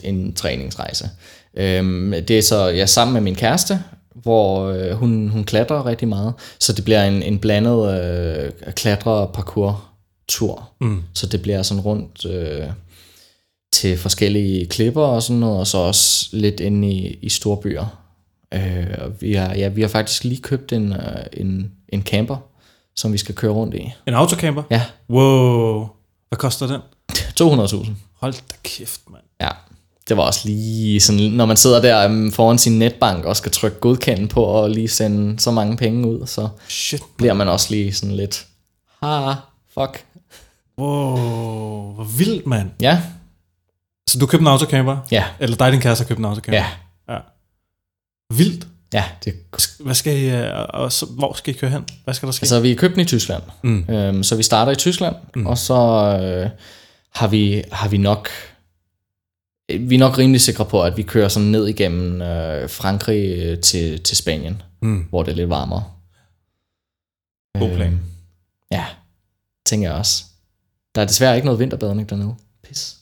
[0.00, 1.10] 100% en træningsrejse.
[1.54, 3.84] Øhm, det er så, jeg er sammen med min kæreste,
[4.14, 10.68] hvor øh, hun, hun klatrer rigtig meget, så det bliver en, en blandet øh, klatre-parkour-tur.
[10.80, 11.02] Mm.
[11.14, 12.66] Så det bliver sådan rundt øh,
[13.72, 17.86] til forskellige klipper og sådan noget, og så også lidt inde i, i store byer.
[18.54, 22.36] Øh, og vi, har, ja, vi har faktisk lige købt en, øh, en, en camper,
[22.96, 23.92] som vi skal køre rundt i.
[24.06, 24.62] En autocamper?
[24.70, 25.88] Ja, Wow.
[26.28, 26.80] Hvad koster den?
[27.40, 27.90] 200.000.
[28.14, 29.22] Hold da kæft, mand.
[29.40, 29.48] Ja,
[30.10, 33.52] det var også lige sådan, når man sidder der um, foran sin netbank og skal
[33.52, 37.02] trykke godkende på og lige sende så mange penge ud, så Shit.
[37.16, 38.46] bliver man også lige sådan lidt,
[39.02, 39.32] ha,
[39.74, 40.04] fuck.
[40.78, 41.92] Wow.
[41.94, 42.70] Hvor vildt, mand.
[42.80, 43.02] Ja,
[44.08, 44.96] Så du købte en autocamper?
[45.10, 46.58] ja, Eller dig og din kæreste har købt en autocamper?
[47.08, 47.18] ja, ja.
[48.34, 48.66] Vildt.
[48.92, 49.04] ja.
[49.24, 49.34] Det,
[49.80, 51.84] Hvad skal I, øh, og så, hvor skal I køre hen?
[52.04, 52.42] Hvad skal der ske?
[52.42, 53.84] altså, vi er købt den i Tyskland, Mm.
[53.88, 55.46] øhm, så vi starter i Tyskland, mm.
[55.46, 55.74] og så
[56.22, 56.50] øh,
[57.14, 58.28] har, vi, har vi nok,
[59.78, 63.60] vi er nok rimelig sikre på, at vi kører sådan ned igennem øh, Frankrig øh,
[63.60, 65.06] til, til Spanien, Mm.
[65.10, 65.84] hvor det er lidt varmere.
[67.58, 67.92] God plan.
[67.92, 68.00] Øhm,
[68.70, 68.86] ja,
[69.66, 70.24] tænker jeg også.
[70.94, 72.34] Der er desværre ikke noget vinterbadning dernede.
[72.62, 72.96] Pis.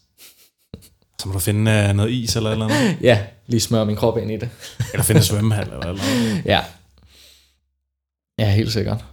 [1.20, 2.96] Så må du finde uh, noget is eller eller andet.
[3.08, 4.50] Ja, lige smøre min krop ind i det.
[4.92, 6.42] eller finde en svømmehal eller eller andet.
[6.52, 6.64] Ja.
[8.38, 9.04] Ja, helt sikkert.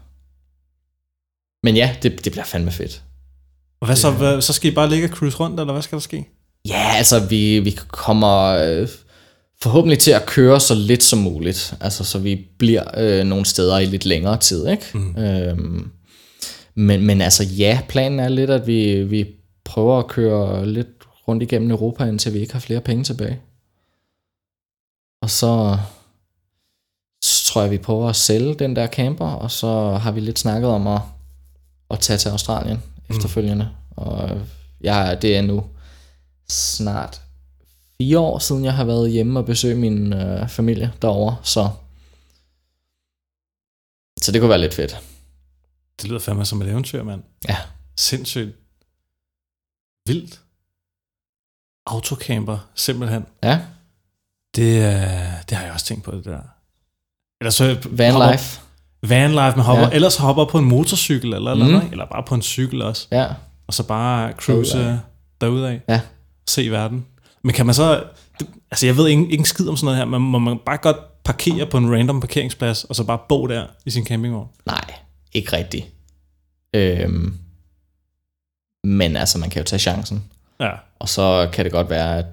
[1.63, 3.03] Men ja, det, det bliver fandme fedt.
[3.79, 4.11] Og hvad så?
[4.11, 6.29] Hvad, så skal I bare ligge og cruise rundt, eller hvad skal der ske?
[6.65, 8.87] Ja, altså vi, vi kommer øh,
[9.61, 11.73] forhåbentlig til at køre så lidt som muligt.
[11.81, 14.85] Altså så vi bliver øh, nogle steder i lidt længere tid, ikke?
[14.93, 15.17] Mm.
[15.17, 15.91] Øhm,
[16.75, 19.25] men, men altså ja, planen er lidt, at vi, vi
[19.65, 20.87] prøver at køre lidt
[21.27, 23.39] rundt igennem Europa, indtil vi ikke har flere penge tilbage.
[25.21, 25.77] Og så,
[27.23, 30.39] så tror jeg, vi prøver at sælge den der camper, og så har vi lidt
[30.39, 31.01] snakket om at,
[31.91, 33.69] at tage til Australien efterfølgende.
[33.95, 34.29] Og
[34.81, 35.63] jeg, det er nu
[36.49, 37.21] snart
[38.01, 41.69] fire år siden, jeg har været hjemme og besøgt min øh, familie derovre, så
[44.21, 45.01] så det kunne være lidt fedt.
[46.01, 47.23] Det lyder fandme som et eventyr, mand.
[47.49, 47.57] Ja.
[47.97, 48.55] Sindssygt.
[50.07, 50.41] Vildt.
[51.85, 53.25] Autocamper, simpelthen.
[53.43, 53.61] Ja,
[54.55, 56.39] Det, øh, det har jeg også tænkt på, det der.
[57.41, 58.61] Eller så van hopper- life.
[59.09, 59.93] Vanlife, man hopper, Ja.
[59.93, 61.91] ellers hopper på en motorcykel eller, eller, Mm.
[61.91, 63.07] eller bare på en cykel også.
[63.11, 63.33] Ja,
[63.67, 65.01] Og så bare cruise
[65.41, 65.79] derudad.
[65.89, 66.01] ja.
[66.47, 67.05] Se verden.
[67.43, 68.03] Men kan man så...
[68.39, 70.77] Det, altså, jeg ved ikke, ikke skid om sådan noget her, men må man bare
[70.77, 74.47] godt parkere på en random parkeringsplads, og så bare bo der i sin campingvogn?
[74.65, 74.93] Nej,
[75.33, 75.85] ikke rigtigt.
[76.73, 77.37] Øhm,
[78.83, 80.23] men altså, man kan jo tage chancen.
[80.59, 80.71] Ja.
[80.99, 82.25] Og så kan det godt være, at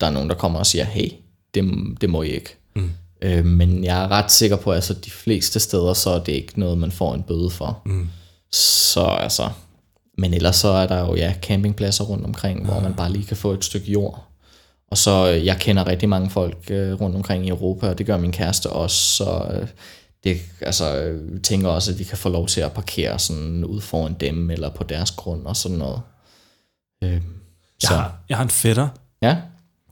[0.00, 1.08] der er nogen, der kommer og siger, hey,
[1.54, 1.64] det,
[2.00, 2.56] det må I ikke.
[2.74, 2.90] Mm.
[3.22, 6.32] Øh, men jeg er ret sikker på, at altså, de fleste steder, så er det
[6.32, 7.82] ikke noget, man får en bøde for.
[7.86, 8.08] Mm.
[8.52, 9.50] Så altså,
[10.20, 13.36] men ellers så er der jo ja, campingpladser rundt omkring, hvor man bare lige kan
[13.36, 14.26] få et stykke jord.
[14.90, 18.06] Og så, øh, jeg kender rigtig mange folk øh, rundt omkring i Europa, og det
[18.06, 19.68] gør min kæreste også, så øh,
[20.24, 23.80] det, altså, øh, tænker også, at vi kan få lov til at parkere sådan ud
[23.80, 26.00] foran dem, eller på deres grund og sådan noget.
[27.04, 27.20] Øh, Jeg,
[27.80, 28.88] så, har, jeg har en fætter,
[29.22, 29.36] ja,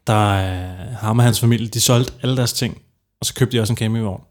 [0.06, 2.82] der øh, ham og hans familie, de solgte alle deres ting,
[3.20, 4.22] og så købte de også en campingvogn.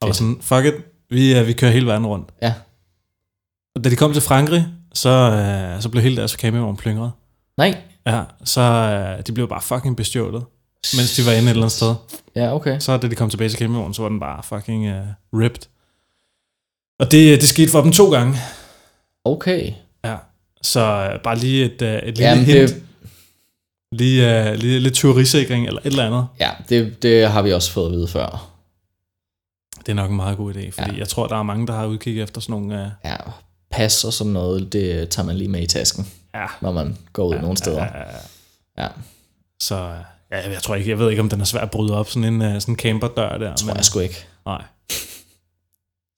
[0.00, 0.74] Og var sådan, fuck it,
[1.10, 2.28] vi, øh, vi kører hele verden rundt.
[2.42, 2.54] ja,
[3.76, 4.66] Og da de kom til Frankrig,
[4.96, 7.12] så, øh, så blev hele deres campingvogn plyngret.
[7.58, 10.44] nej, Ja, så øh, de blev bare fucking bestjålet,
[10.96, 11.94] mens de var inde et eller andet sted.
[12.36, 12.78] ja, okay.
[12.78, 15.62] Så da de kom tilbage til campingvognen, så var den bare fucking uh, ripped.
[17.00, 18.36] Og det, det skete for dem to gange.
[19.24, 19.72] Okay.
[20.04, 20.16] Ja.
[20.62, 20.80] Så
[21.12, 22.70] øh, bare lige et, uh, et lille Jamen, hint.
[22.70, 22.82] det,
[23.92, 26.26] Lige, uh, lige lidt tyverisikring eller et eller andet.
[26.40, 28.50] ja, det, det har vi også fået at vide før.
[29.78, 30.98] Det er nok en meget god idé, fordi Ja.
[30.98, 32.82] jeg tror, der er mange, der har udkig efter sådan nogle...
[32.82, 33.16] Uh, Ja,
[33.70, 37.26] pas og sådan noget, det tager man lige med i tasken, ja, når man går
[37.26, 37.84] ud ja, nogle steder.
[37.84, 38.04] Ja, ja,
[38.78, 38.82] ja.
[38.82, 38.88] Ja,
[39.60, 40.00] Så øh,
[40.30, 42.34] ja, jeg, tror ikke, jeg ved ikke, om den er svær at bryde op, sådan
[42.34, 43.56] en, uh, sådan en camperdør der.
[43.56, 44.26] tror jeg sgu ikke.
[44.46, 44.64] Nej.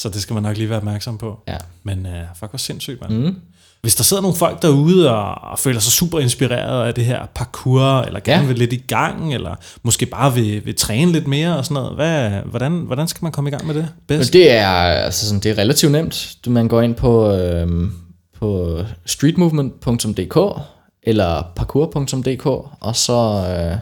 [0.03, 1.41] Så det skal man nok lige være opmærksom på.
[1.49, 1.57] Ja.
[1.83, 3.13] Men uh, fuck, hvor sindssygt, mand.
[3.13, 3.41] Mm.
[3.83, 7.27] Hvis der sidder nogle folk derude og, og føler sig super inspireret af det her
[7.35, 8.49] parkour, eller gerne Ja.
[8.49, 11.95] vil lidt i gang, eller måske bare vil, vil træne lidt mere og sådan noget,
[11.95, 14.33] hvad, hvordan, hvordan skal man komme i gang med det Men bedst?
[14.33, 16.37] det er, altså sådan, det er relativt nemt.
[16.47, 17.93] Man går ind på, øhm,
[18.39, 20.61] på streetmovement.dk,
[21.03, 22.47] eller parkour.dk,
[22.81, 23.77] og så, øh,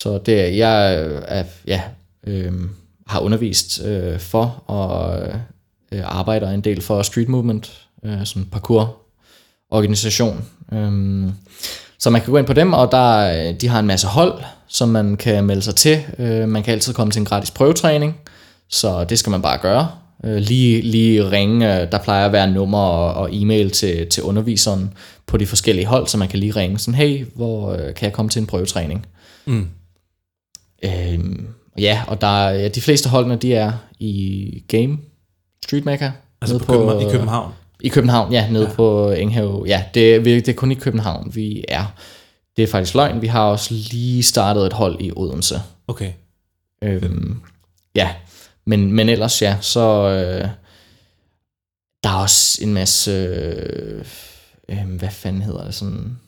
[0.00, 0.94] så det jeg
[1.28, 1.82] er, ja,
[2.26, 2.52] øh,
[3.06, 5.18] har undervist øh, for og
[5.92, 8.96] øh, arbejder en del for Street Movement, øh, sådan parkour
[9.70, 10.44] organisation.
[10.72, 11.32] Øh,
[11.98, 14.88] så man kan gå ind på dem, og der, de har en masse hold, som
[14.88, 16.04] man kan melde sig til.
[16.18, 18.20] Øh, man kan altid komme til en gratis prøvetræning,
[18.68, 19.88] så det skal man bare gøre.
[20.24, 24.92] Øh, lige, lige ringe, der plejer at være nummer og, og e-mail til, til underviseren
[25.26, 28.12] på de forskellige hold, så man kan lige ringe sådan, hey, hvor øh, kan jeg
[28.12, 29.06] komme til en prøvetræning?
[29.46, 29.68] Mm.
[30.84, 31.18] Øh,
[31.78, 34.98] ja, og der, ja, de fleste holdene, de er i Game
[35.64, 36.10] Street Maker.
[36.40, 37.52] Altså nede på København, i København.
[37.82, 38.74] I København, ja, nede ja.
[38.74, 39.64] på Enghave.
[39.66, 41.94] Ja, det, er- det er kun i København, vi er.
[42.56, 43.22] Det er faktisk løgn.
[43.22, 45.54] Vi har også lige startet et hold i Odense.
[45.86, 46.12] Okay.
[46.82, 47.42] Øhm,
[47.94, 48.16] ja,
[48.64, 50.48] men, men ellers ja, så øh,
[52.02, 54.04] der er også en masse, øh,
[54.68, 56.18] øh, hvad fanden hedder det, sådan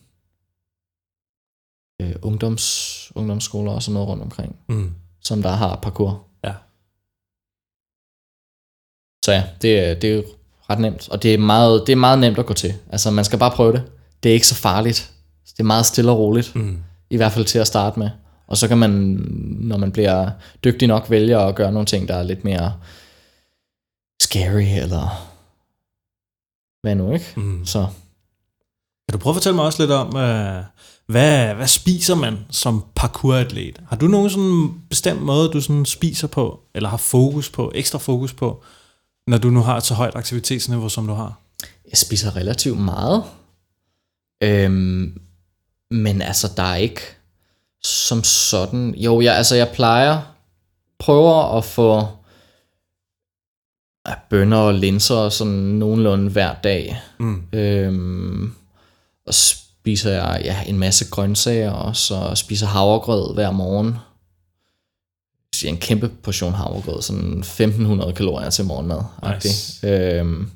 [2.03, 4.93] øh, ungdoms, ungdomsskoler og sådan noget rundt omkring, Mm.
[5.21, 6.25] som der har parkour.
[6.45, 6.55] Ja.
[9.25, 10.25] Så ja, det, er- det
[10.71, 12.75] ret nemt, og det er, meget, det er meget nemt at gå til.
[12.93, 13.83] Altså man skal bare prøve det.
[14.23, 15.11] Det er ikke så farligt.
[15.53, 16.57] Det er meget stille og roligt.
[16.57, 16.79] Mm.
[17.11, 18.11] I hvert fald til at starte med.
[18.47, 18.91] Og så kan man,
[19.61, 20.31] når man bliver
[20.65, 22.73] dygtig nok, vælge at gøre nogle ting, der er lidt mere
[24.23, 25.27] scary, eller
[26.83, 27.27] hvad nu, ikke?
[27.37, 27.67] Mm.
[27.67, 27.87] Så
[29.09, 30.63] Kan du prøve at fortælle mig også lidt om, øh,
[31.07, 33.81] hvad, hvad spiser man som parkouratlet?
[33.89, 37.99] Har du nogen sådan bestemt måde, du sådan spiser på, eller har fokus på, ekstra
[37.99, 38.63] fokus på,
[39.27, 41.41] når du nu har et så højt aktivitetsniveau, som du har?
[41.91, 43.25] jeg spiser relativt meget.
[44.43, 45.21] Øhm,
[45.91, 47.01] men altså, der er ikke
[47.83, 48.95] som sådan...
[48.95, 50.21] Jo, jeg, altså, jeg plejer,
[50.99, 52.07] prøver at få
[54.09, 57.01] ja, bønner og linser sådan nogenlunde hver dag.
[57.19, 57.43] Mm.
[57.53, 58.55] Øhm,
[59.27, 63.97] og spiser jeg ja, en masse grøntsager, og så spiser havregrød hver morgen.
[65.61, 69.03] Siger, En kæmpe portion havregrød, sådan 1500 kalorier til morgenmad.
[69.35, 69.89] Nice.
[69.89, 70.51] Øhm,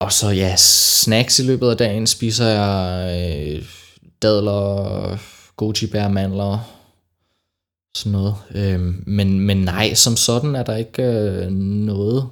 [0.00, 3.10] og så ja, snacks i løbet af dagen spiser jeg
[3.58, 3.64] øh,
[4.22, 5.18] dadler,
[5.56, 6.76] goji bær, mandler,
[7.96, 8.34] sådan noget.
[8.54, 12.28] Øhm, men, men nej, som sådan er der ikke øh, noget,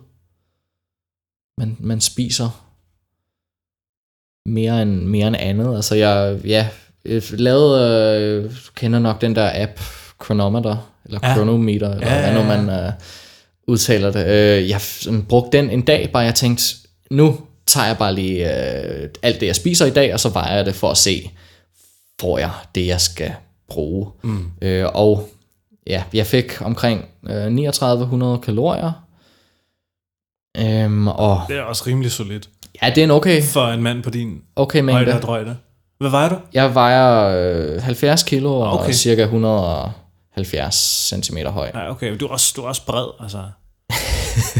[1.58, 2.64] man, man spiser
[4.46, 5.76] mere end, mere end andet.
[5.76, 6.68] Altså jeg, ja,
[7.04, 9.80] jeg lavede, øh, kender nok den der app,
[10.18, 11.34] kronometer, eller ja.
[11.34, 12.32] chronometer, eller ja, ja, ja.
[12.32, 12.92] hvad nu man øh,
[13.66, 14.26] udtaler det.
[14.26, 16.64] Øh, jeg sådan, brugte den en dag, bare jeg tænkte,
[17.10, 20.56] nu tager jeg bare lige øh, alt det, jeg spiser i dag, og så vejer
[20.56, 21.30] jeg det for at se,
[22.20, 23.32] får jeg det, jeg skal
[23.68, 24.06] bruge.
[24.22, 24.46] Mm.
[24.62, 25.28] Øh, og
[25.86, 28.92] ja, jeg fik omkring øh, 3900 kalorier.
[30.58, 32.48] Øhm, og det er også rimelig solidt.
[32.82, 33.42] Ja, det er en okay.
[33.42, 35.04] For en mand på din okay mængde.
[35.04, 35.56] højde og drøjde.
[35.98, 36.36] Hvad vejer du?
[36.52, 37.28] Jeg vejer
[37.74, 39.92] øh, 70 kilo og cirka 100
[40.38, 40.74] 70
[41.24, 41.70] cm høj.
[41.74, 43.42] Ja, okay, du er også, du er også bred, altså.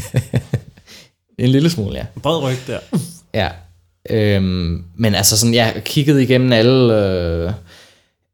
[1.38, 2.06] en lille smule, ja.
[2.16, 2.78] En bred ryg der.
[3.34, 3.50] ja.
[4.10, 7.52] Øhm, men altså sådan, jeg kiggede igennem alle, øh,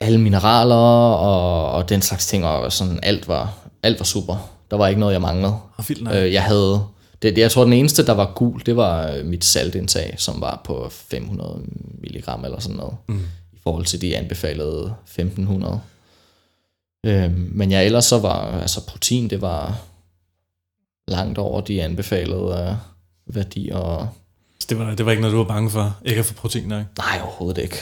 [0.01, 4.51] alle mineraler og, og den slags ting, og sådan alt var, alt var super.
[4.71, 5.55] Der var ikke noget, jeg manglede.
[5.77, 6.85] Og vildt, øh, jeg havde,
[7.23, 10.61] det, jeg tror, den eneste, der var gul, det var øh, mit saltindtag, som var
[10.65, 11.61] på 500
[12.03, 12.95] mg eller sådan noget.
[13.09, 13.21] Mm.
[13.53, 15.81] I forhold til de anbefalede 1500.
[17.05, 19.79] Øhm, men jeg ellers så var, altså protein, det var
[21.09, 24.09] langt over de anbefalede øh, værdier, og
[24.61, 26.69] Så Det var, det var ikke noget, du var bange for, ikke at få protein
[26.69, 26.85] nok.
[26.99, 27.77] Nej, overhovedet ikke.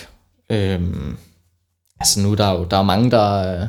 [0.50, 1.16] Øhm,
[2.00, 3.68] altså nu der er jo der er mange, der øh,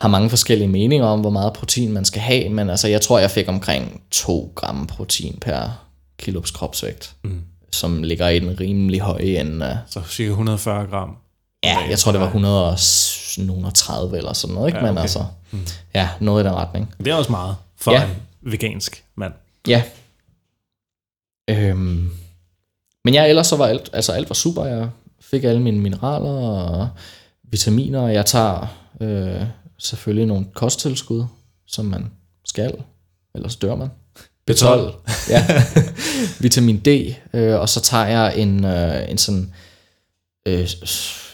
[0.00, 3.18] har mange forskellige meninger om, hvor meget protein man skal have, men altså jeg tror,
[3.18, 5.84] jeg fik omkring 2 gram protein per
[6.18, 7.42] kilos kropsvægt, Mm.
[7.72, 9.78] som ligger i den rimelig høje ende.
[9.90, 11.16] Så cirka 140 gram.
[11.64, 12.30] Ja, jeg tror, det var
[13.44, 14.78] 130 eller sådan noget, ikke?
[14.78, 15.00] Ja, Men okay.
[15.02, 15.24] altså,
[15.94, 16.94] ja, noget i den retning.
[16.98, 18.04] Det er også meget for Ja.
[18.04, 18.10] en
[18.52, 19.32] vegansk mand.
[19.68, 19.82] Ja.
[21.50, 22.10] Øhm,
[23.04, 24.64] men ja, ellers så var alt, altså alt var super.
[24.64, 24.88] Jeg
[25.20, 26.88] fik alle mine mineraler og
[27.50, 28.00] vitaminer.
[28.00, 28.66] og Jeg tager
[29.00, 29.42] øh,
[29.78, 31.24] selvfølgelig nogle kosttilskud,
[31.66, 32.10] som man
[32.44, 32.74] skal,
[33.34, 33.88] ellers dør man.
[34.50, 34.92] B12.
[35.30, 35.46] ja.
[36.40, 39.54] Vitamin D, øh, og så tager jeg en, øh, en sådan,
[40.48, 40.68] øh,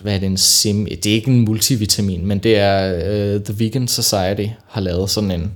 [0.01, 3.65] hvad er det, en sim, det er ikke en multivitamin, men det er øh, The
[3.65, 5.53] Vegan Society har lavet sådan en,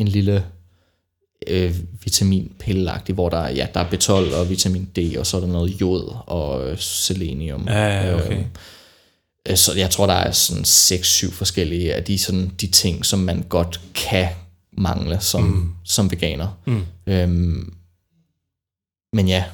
[0.00, 0.44] en lille
[1.46, 1.74] øh,
[2.04, 5.48] vitaminpilleagtig, hvor der, er- ja, der er B12 og vitamin D, og så er der
[5.48, 7.64] noget jod og øh, selenium.
[7.68, 8.44] Ja, ja, okay.
[9.48, 13.18] Øh, så jeg tror, der er sådan 6-7 forskellige af de, sådan, de ting, som
[13.18, 14.28] man godt kan
[14.78, 15.72] mangle som, mm.
[15.84, 16.58] som veganer.
[16.66, 16.82] Mm.
[17.06, 17.74] Øhm,
[19.12, 19.44] men ja,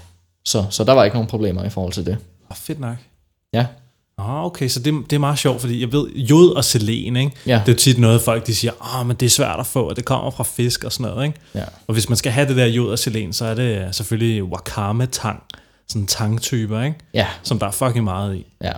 [0.45, 2.17] Så, så der var ikke nogen problemer i forhold til det.
[2.51, 2.97] Oh, fedt nok.
[3.53, 3.67] Ja,
[4.19, 7.33] Ah, okay, så det, det er meget sjovt, fordi jeg ved, jod og selen, ikke?
[7.47, 7.63] Ja.
[7.67, 9.89] det er jo tit noget, folk de siger, ah, men det er svært at få,
[9.89, 11.27] og det kommer fra fisk og sådan noget.
[11.27, 11.39] Ikke?
[11.55, 11.65] ja.
[11.87, 15.43] Og hvis man skal have det der jod og selen, så er det selvfølgelig wakame-tang,
[15.89, 16.97] sådan tangtyper, ikke?
[17.15, 18.47] Ja, som der er fucking meget i.
[18.65, 18.73] ja.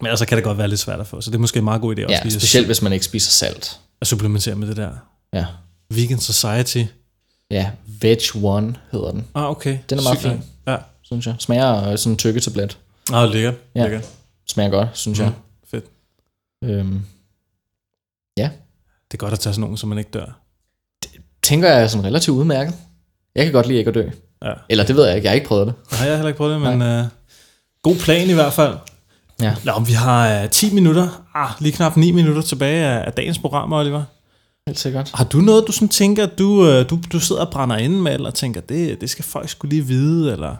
[0.00, 1.64] Men altså kan det godt være lidt svært at få, så det er måske en
[1.64, 3.78] meget god idé også ja lige at specielt hvis man ikke spiser salt.
[4.00, 4.90] at supplementere med det der.
[5.32, 5.44] Ja,
[5.90, 6.82] Vegan Society.
[7.50, 7.70] ja
[8.00, 9.78] Veg One hedder den, Ah, okay.
[9.90, 10.42] Den er meget Sygt fin.
[10.68, 10.76] Ja.
[11.02, 11.34] synes jeg.
[11.38, 12.78] Smager øh, sådan en tykketablet.
[13.12, 13.54] Ah, lækkert.
[13.74, 13.82] Ja.
[13.82, 14.04] lækkert.
[14.48, 15.32] Smager godt, synes jeg.
[15.70, 15.84] Fedt.
[16.64, 17.02] Øhm,
[18.36, 18.50] ja,
[19.10, 20.40] Det er godt at tage sådan nogen, så man ikke dør.
[21.42, 22.74] tænker jeg er sådan relativt udmærket.
[23.34, 24.08] Jeg kan godt lide ikke at dø.
[24.44, 24.52] Ja.
[24.68, 25.74] Eller det ved jeg ikke, jeg har ikke prøvet det.
[25.92, 27.06] Nej, jeg har heller ikke prøvet det, men uh,
[27.82, 28.76] god plan i hvert fald.
[29.40, 29.54] Ja.
[29.64, 33.38] Nå, vi har uh, 10 minutter, ah, lige knap 9 minutter tilbage af, af dagens
[33.38, 34.04] program, Oliver.
[34.66, 35.10] Helt sikkert.
[35.14, 38.14] Har du noget, du sådan tænker, du, uh, du, du sidder og brænder inde med,
[38.14, 40.56] eller tænker, det, det skal folk skulle lige vide, eller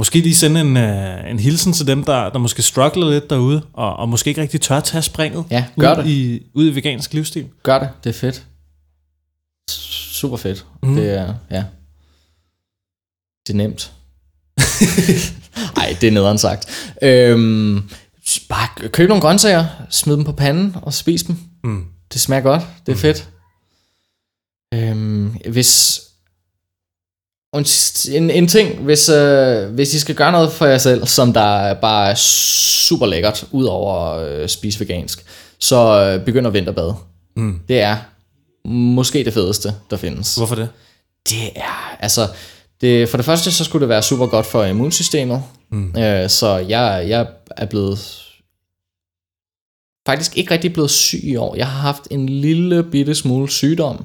[0.00, 3.62] måske lige sende en, uh, en hilsen til dem, der, der måske struggler lidt derude,
[3.72, 6.10] og, og måske ikke rigtig tør tage springet Ja, gør ud, det.
[6.10, 7.48] I, ud i vegansk livsstil?
[7.62, 8.46] Gør det, det er fedt.
[9.70, 10.66] Super fedt.
[10.82, 10.88] Mm.
[10.88, 10.96] Mm.
[10.96, 11.64] Det er, ja.
[13.46, 13.92] Det er nemt.
[15.76, 16.92] Nej, det er nederen sagt.
[17.02, 17.90] Øhm,
[18.48, 21.36] bare køb nogle grøntsager, smid dem på panden og spis dem.
[21.64, 21.84] Mm.
[22.12, 23.28] Det smager godt, det er fedt.
[24.74, 26.00] Øhm, hvis
[27.54, 31.74] en, en, ting, hvis, øh, hvis I skal gøre noget for jer selv, som der
[31.74, 35.24] bare er super lækkert, ud over øh, spise vegansk,
[35.58, 36.94] så øh, begynd at vinterbade.
[37.36, 37.60] Mm.
[37.68, 37.96] Det er
[38.68, 40.36] måske det fedeste, der findes.
[40.36, 40.68] Hvorfor det?
[41.28, 42.28] Det er, altså,
[42.80, 45.42] det, for det første, så skulle det være super godt for immunsystemet.
[45.72, 45.98] Mm.
[45.98, 47.26] Øh, så jeg, jeg
[47.56, 47.98] er blevet
[50.06, 51.56] faktisk ikke rigtig blevet syg i år.
[51.56, 54.04] Jeg har haft en lille bitte smule sygdom.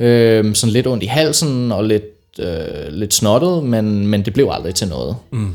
[0.00, 2.04] Øh, sådan lidt ondt i halsen og lidt,
[2.38, 5.16] øh, lidt snottet, men, men det blev aldrig til noget.
[5.30, 5.54] Mm.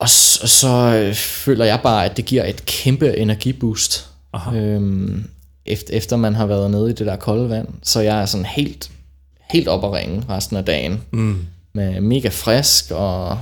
[0.00, 4.08] Og så, så øh, føler jeg bare, at det giver et kæmpe energiboost.
[4.32, 4.56] Aha.
[4.56, 5.24] Øhm,
[5.66, 7.68] efter, efter man har været nede i det der kolde vand.
[7.82, 8.90] Så jeg er sådan helt,
[9.50, 11.02] helt op at ringe resten af dagen.
[11.10, 11.46] Mm.
[11.72, 13.38] Med mega frisk og...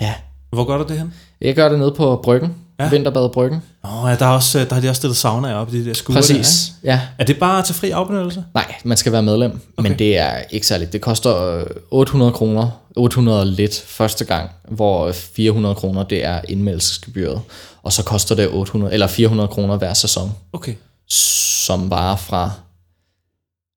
[0.00, 0.14] Ja,
[0.50, 1.14] Hvor gør du det hen?
[1.40, 2.54] jeg gør det nede på bryggen.
[2.78, 2.88] Ja.
[2.88, 3.62] Vinterbad bryggen.
[3.84, 5.84] Åh, oh, ja, der, er også, der har de også stillet sauna op i de
[5.88, 6.68] der skure Der, Præcis.
[6.68, 6.88] ikke?
[6.92, 7.00] ja.
[7.18, 8.44] er det bare til fri afbenyttelse?
[8.54, 9.60] Nej, man skal være medlem.
[9.76, 9.88] Okay.
[9.88, 10.92] Men det er ikke særligt.
[10.92, 12.68] Det koster øh, 800 kroner.
[12.96, 17.40] 800 lidt første gang, hvor 400 kroner det er indmeldelsesgebyret.
[17.82, 20.32] Og så koster det 800 eller 400 kroner hver sæson.
[20.52, 20.74] Okay.
[21.08, 22.50] som varer fra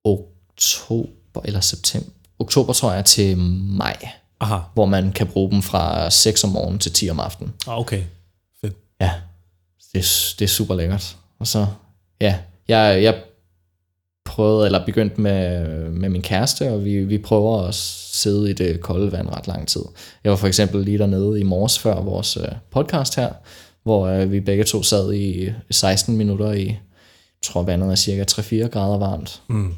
[0.05, 2.09] oktober eller september.
[2.39, 3.95] Oktober tror jeg til maj,
[4.39, 4.55] Aha.
[4.73, 7.53] hvor man kan bruge dem fra 6 om morgenen til 10 om aftenen.
[7.67, 8.03] Ah, okay.
[9.01, 9.11] Ja,
[9.93, 11.17] det, er- det er super lækkert.
[11.39, 11.65] Og så,
[12.21, 12.35] ja,
[12.67, 13.21] jeg, jeg
[14.25, 18.81] prøvede, eller begyndte med, med min kæreste, og vi, vi prøver at sidde i det
[18.81, 19.81] kolde vand ret lang tid.
[20.23, 23.29] Jeg var for eksempel lige dernede i morges før vores øh, podcast her,
[23.83, 26.77] hvor øh, vi begge to sad i 16 minutter i, jeg
[27.43, 29.41] tror vandet er cirka 3-4 grader varmt.
[29.47, 29.73] Mm.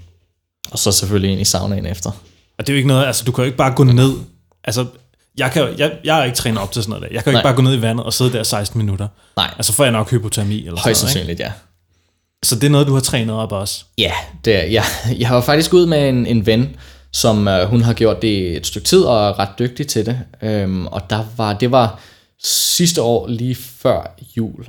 [0.71, 2.09] Og så selvfølgelig ind i saunaen efter.
[2.57, 4.13] Og det er jo ikke noget, altså du kan jo ikke bare gå ned,
[4.63, 4.85] altså
[5.37, 7.15] jeg, kan, jeg, jeg er ikke trænet op til sådan noget der.
[7.15, 9.07] Jeg kan jo ikke bare gå ned i vandet og sidde der 16 minutter.
[9.37, 11.45] Nej, Altså får jeg nok hypotermi eller højst sådan noget, sandsynligt ja.
[11.45, 11.57] ikke?
[12.43, 13.85] Så det er noget, du har trænet op også.
[13.97, 14.13] Ja,
[14.45, 14.83] det er, jeg,
[15.19, 16.75] jeg har faktisk ud med en, en ven,
[17.11, 20.19] som øh, hun har gjort det et stykke tid og er ret dygtig til det.
[20.41, 21.99] Øhm, og der var, det var
[22.43, 24.67] sidste år lige før jul,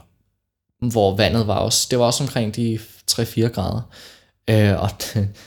[0.93, 2.79] hvor vandet var også, det var også omkring de
[3.11, 3.81] 3-4 grader.
[4.51, 4.91] Øh, og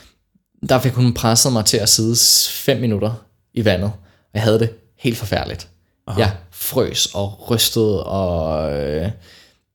[0.68, 2.16] der fik hun presset mig til at sidde
[2.50, 3.12] 5 minutter
[3.54, 3.92] i vandet.
[4.34, 5.68] Jeg havde det helt forfærdeligt.
[6.06, 6.20] Aha.
[6.20, 9.10] Jeg frøs og rystede, og øh,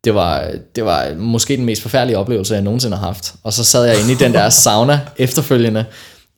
[0.04, 3.36] det, var, det var måske den mest forfærdelige oplevelse, jeg nogensinde har haft.
[3.44, 5.86] Og så sad jeg inde i den der sauna efterfølgende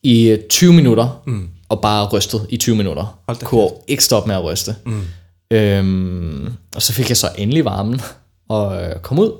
[0.03, 1.49] i øh, 20 minutter, mm.
[1.69, 3.19] og bare rystede i 20 minutter.
[3.27, 4.75] Hold da Kunne ikke stoppe med at ryste.
[4.85, 5.03] Mm.
[5.51, 8.01] Øhm, og så fik jeg så endelig varmen,
[8.49, 9.31] og øh, kom ud,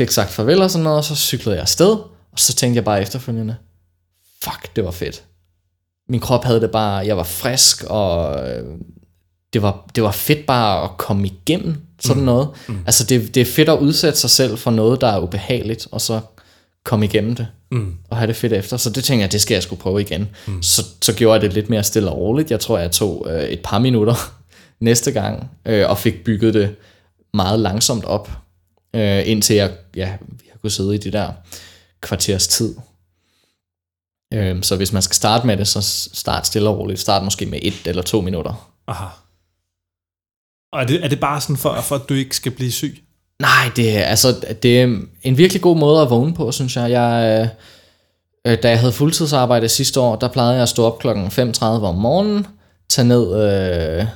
[0.00, 1.90] fik sagt farvel og sådan noget, og så cyklede jeg afsted,
[2.32, 3.56] og så tænkte jeg bare efterfølgende,
[4.44, 5.22] fuck, det var fedt.
[6.08, 8.64] Min krop havde det bare, jeg var frisk, og øh,
[9.52, 12.26] det var, det var fedt bare at komme igennem sådan mm.
[12.26, 12.48] noget.
[12.68, 12.78] Mm.
[12.86, 16.00] Altså det, det er fedt at udsætte sig selv for noget, der er ubehageligt, og
[16.00, 16.20] så
[16.84, 17.94] komme igennem det, Mm.
[18.10, 18.76] og have det fedt efter.
[18.76, 20.28] Så det tænkte jeg, det skal jeg skulle prøve igen.
[20.46, 20.62] Mm.
[20.62, 22.50] Så, så gjorde jeg det lidt mere stille og roligt.
[22.50, 24.14] Jeg tror, jeg tog øh, et par minutter
[24.80, 26.76] næste gang, øh, og fik bygget det
[27.34, 28.30] meget langsomt op,
[28.94, 30.06] øh, indtil jeg, ja,
[30.46, 31.28] jeg kunne sidde i det der
[32.00, 32.74] kvarters tid.
[34.34, 37.00] Øh, så hvis man skal starte med det, så start stille og roligt.
[37.00, 38.70] Start måske med et eller to minutter.
[38.86, 39.04] Aha.
[40.72, 43.04] Og er det, er det bare sådan for, for, at du ikke skal blive syg?
[43.40, 46.90] Nej, det er, altså, det er en virkelig god måde at vågne på, synes jeg.
[46.90, 47.50] jeg
[48.46, 51.64] øh, da jeg havde fuldtidsarbejde sidste år, der plejede jeg at stå op klokken 5.30
[51.64, 52.46] om morgenen,
[52.88, 54.06] tage ned, øh,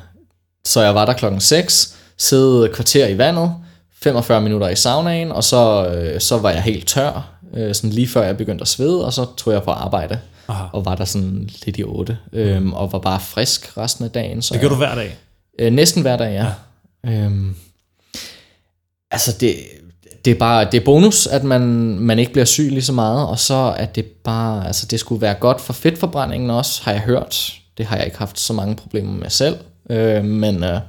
[0.64, 3.54] så jeg var der klokken 6, sidde kvarter i vandet,
[4.02, 8.08] 45 minutter i saunaen, og så, øh, så var jeg helt tør, øh, sådan lige
[8.08, 10.64] før jeg begyndte at svede, og så tog jeg på arbejde, Aha.
[10.72, 14.42] og var der sådan lidt i 8, øh, og var bare frisk resten af dagen.
[14.42, 15.16] Så Det gør du hver dag.
[15.58, 16.46] Øh, næsten hver dag, ja.
[17.04, 17.24] ja.
[17.24, 17.56] Øhm,
[19.10, 19.56] altså, det,
[20.24, 21.62] det er bare det er bonus, at man,
[21.98, 25.20] man ikke bliver syg lige så meget, og så at det bare, altså det skulle
[25.20, 27.52] være godt for fedtforbrændingen også, har jeg hørt.
[27.78, 29.56] Det har jeg ikke haft så mange problemer med selv,
[29.90, 30.80] øh, men øh,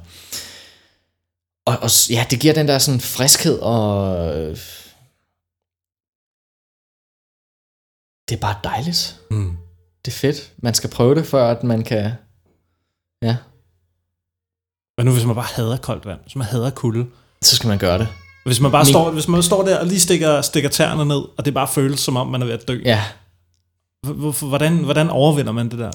[1.66, 4.56] og, og ja, det giver den der sådan friskhed, og øh,
[8.30, 9.20] det er bare dejligt.
[9.30, 9.56] Mm.
[10.04, 10.52] Det er fedt.
[10.62, 12.10] Man skal prøve det, før at man kan,
[13.22, 13.36] ja,
[14.98, 17.06] Men nu hvis man bare hader koldt vand, hvis man hader kulde,
[17.42, 18.08] så skal man gøre det.
[18.46, 21.22] hvis man bare Min- står, hvis man står der og lige stikker, stikker tæerne ned,
[21.38, 22.80] og det bare føles som om, man er ved at dø.
[22.84, 23.04] Ja,
[24.40, 25.90] hvordan, hvordan overvinder man det der?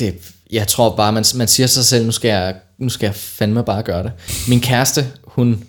[0.00, 3.14] det, jeg tror bare, man, man siger sig selv, nu skal, jeg, nu skal jeg
[3.14, 4.12] fandme bare gøre det.
[4.48, 5.67] Min kæreste, hun,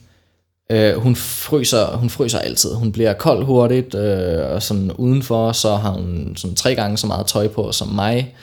[0.72, 2.74] øh, hun, fryser, hun fryser altid.
[2.74, 7.08] Hun bliver kold hurtigt, øh, og sådan udenfor, så har hun sådan tre gange så
[7.08, 8.36] meget tøj på som mig.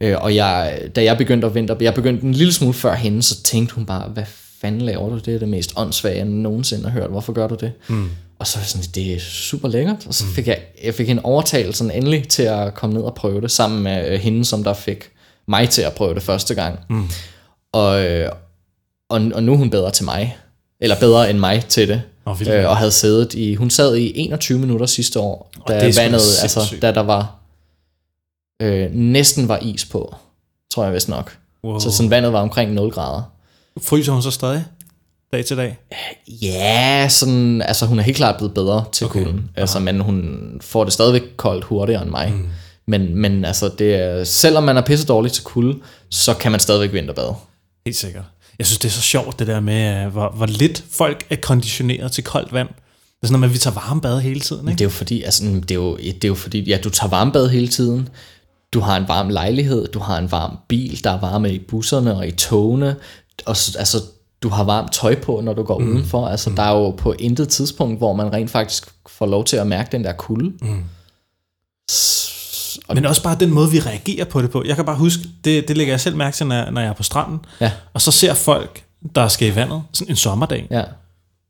[0.00, 3.22] Øh, og jeg, da jeg begyndte at vinter, jeg begyndte en lille smule før hende,
[3.22, 4.24] så tænkte hun bare, hvad
[4.60, 5.18] fanden laver du?
[5.18, 7.10] Det er det mest åndssvage, jeg nogensinde har hørt.
[7.10, 7.72] Hvorfor gør du det?
[7.88, 8.10] Mm.
[8.38, 10.06] Og så var jeg sådan, det er super lækkert.
[10.06, 13.14] Og så fik jeg, jeg fik en overtale sådan endelig til at komme ned og
[13.14, 15.10] prøve det, sammen med øh, hende, som der fik
[15.48, 16.78] mig til at prøve det første gang.
[16.90, 17.08] Mm.
[17.72, 18.30] Og, øh,
[19.08, 20.36] og, og nu er hun bedre til mig.
[20.80, 22.02] Eller bedre end mig til det.
[22.38, 22.52] Vildt.
[22.52, 26.20] øh, og havde siddet i, hun sad i 21 minutter sidste år, sgu da vandet,
[26.42, 27.34] altså da der var,
[28.62, 30.14] øh, næsten var is på,
[30.70, 31.36] tror jeg vist nok.
[31.64, 31.78] Wow.
[31.78, 33.22] Så sådan vandet var omkring 0 grader.
[33.82, 34.64] Fryser hun så stadig?
[35.32, 35.78] Dag til dag?
[36.42, 39.22] Ja, sådan, altså hun er helt klart blevet bedre til okay.
[39.22, 39.50] kulden.
[39.56, 42.32] Altså, men hun får det stadigvæk koldt hurtigere end mig.
[42.32, 42.48] Mm.
[42.86, 45.78] Men, men altså, det er, selvom man er pisse dårlig til kulde,
[46.10, 47.34] så kan man stadigvæk vinterbade.
[47.86, 48.24] Helt sikkert.
[48.58, 51.36] Jeg synes, det er så sjovt, det der med, øh, hvor, hvor lidt folk er
[51.36, 52.68] konditioneret til koldt vand.
[52.68, 52.74] Det
[53.22, 54.78] er sådan noget med, at vi tager varmebad hele tiden, ikke?
[54.78, 57.10] Det er jo fordi, altså, det er jo, det er jo fordi, ja, du tager
[57.10, 58.08] varmbad hele tiden.
[58.72, 62.16] Du har en varm lejlighed, du har en varm bil, der er varme i busserne
[62.16, 62.96] og i togene.
[63.46, 64.02] Og så- altså,
[64.42, 65.88] du har varmt tøj på, når du går mm.
[65.88, 66.28] udenfor.
[66.28, 66.56] Altså, mm.
[66.56, 69.88] der er jo på intet tidspunkt, hvor man rent faktisk får lov til at mærke
[69.92, 70.52] den der kulde.
[70.60, 70.82] Mm.
[72.94, 74.62] Men også bare den måde, vi reagerer på det på.
[74.66, 76.92] Jeg kan bare huske, det, det lægger jeg selv mærke til, når, når jeg er
[76.94, 77.38] på stranden.
[77.60, 77.70] Ja.
[77.94, 78.82] Og så ser folk,
[79.14, 80.66] der skal i vandet, sådan en sommerdag.
[80.70, 80.82] Ja,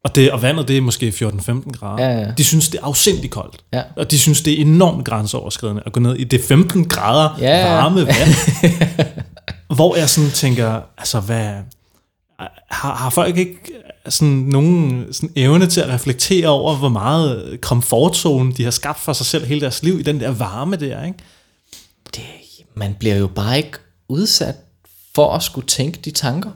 [0.05, 2.05] Og, det, og vandet, det er måske 14-15 grader.
[2.05, 2.26] Ja, ja.
[2.39, 3.57] De synes, det er afsindigt koldt.
[3.72, 3.83] Ja.
[3.97, 7.59] Og de synes, det er enormt grænseoverskridende at gå ned i det 15 grader Ja,
[7.66, 7.74] ja.
[7.74, 8.35] varme vand.
[9.76, 11.51] hvor jeg sådan tænker, altså hvad...
[12.70, 13.59] Har, har folk ikke
[14.09, 19.12] sådan nogen sådan evne til at reflektere over, hvor meget komfortzone de har skabt for
[19.12, 21.18] sig selv hele deres liv i den der varme der, ikke?
[22.16, 22.24] det,
[22.74, 23.78] man bliver jo bare ikke
[24.09, 24.55] udsat
[25.14, 26.51] for at skulle tænke de tanker.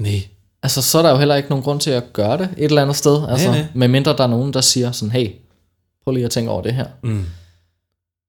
[0.00, 0.28] Nej.
[0.62, 2.82] Altså, så er der jo heller ikke nogen grund til at gøre det et eller
[2.82, 3.28] andet sted.
[3.28, 3.66] Altså, nej.
[3.74, 5.30] med mindre der er nogen, der siger sådan, hey,
[6.04, 6.86] prøv lige at tænke over det her.
[7.02, 7.26] Mm.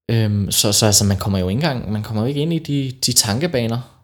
[0.09, 2.59] Øhm, så, så altså, man kommer jo ikke engang, man kommer jo ikke ind i
[2.59, 3.94] de, de tankebaner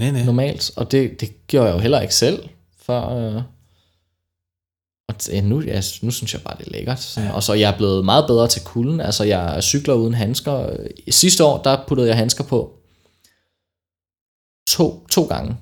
[0.00, 0.24] Nej, nej.
[0.24, 2.48] normalt, og det, det gjorde jeg jo heller ikke selv,
[2.82, 3.42] før, øh,
[5.08, 7.00] og ja, nu, ja, nu synes jeg bare, det er lækkert.
[7.00, 7.28] Sådan.
[7.28, 7.34] Ja.
[7.34, 10.70] Og så jeg er blevet meget bedre til kulden, altså jeg cykler uden handsker.
[11.10, 12.72] Sidste år, der puttede jeg handsker på
[14.68, 15.56] to, to gange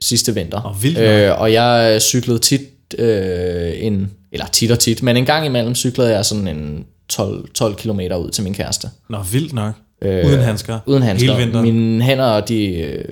[0.00, 0.66] sidste vinter.
[0.66, 2.60] Åh, vildt øh, og jeg cyklede tit,
[2.98, 7.48] øh, en, eller tit og tit, men en gang imellem cyklede jeg sådan en 12,
[7.48, 8.90] 12 km ud til min kæreste.
[9.08, 9.74] Nå, vildt nok.
[10.02, 10.78] Øh, uden handsker.
[10.86, 11.32] Uden handsker.
[11.32, 11.74] Hele vinteren.
[11.74, 13.04] Mine hænder, de, øh,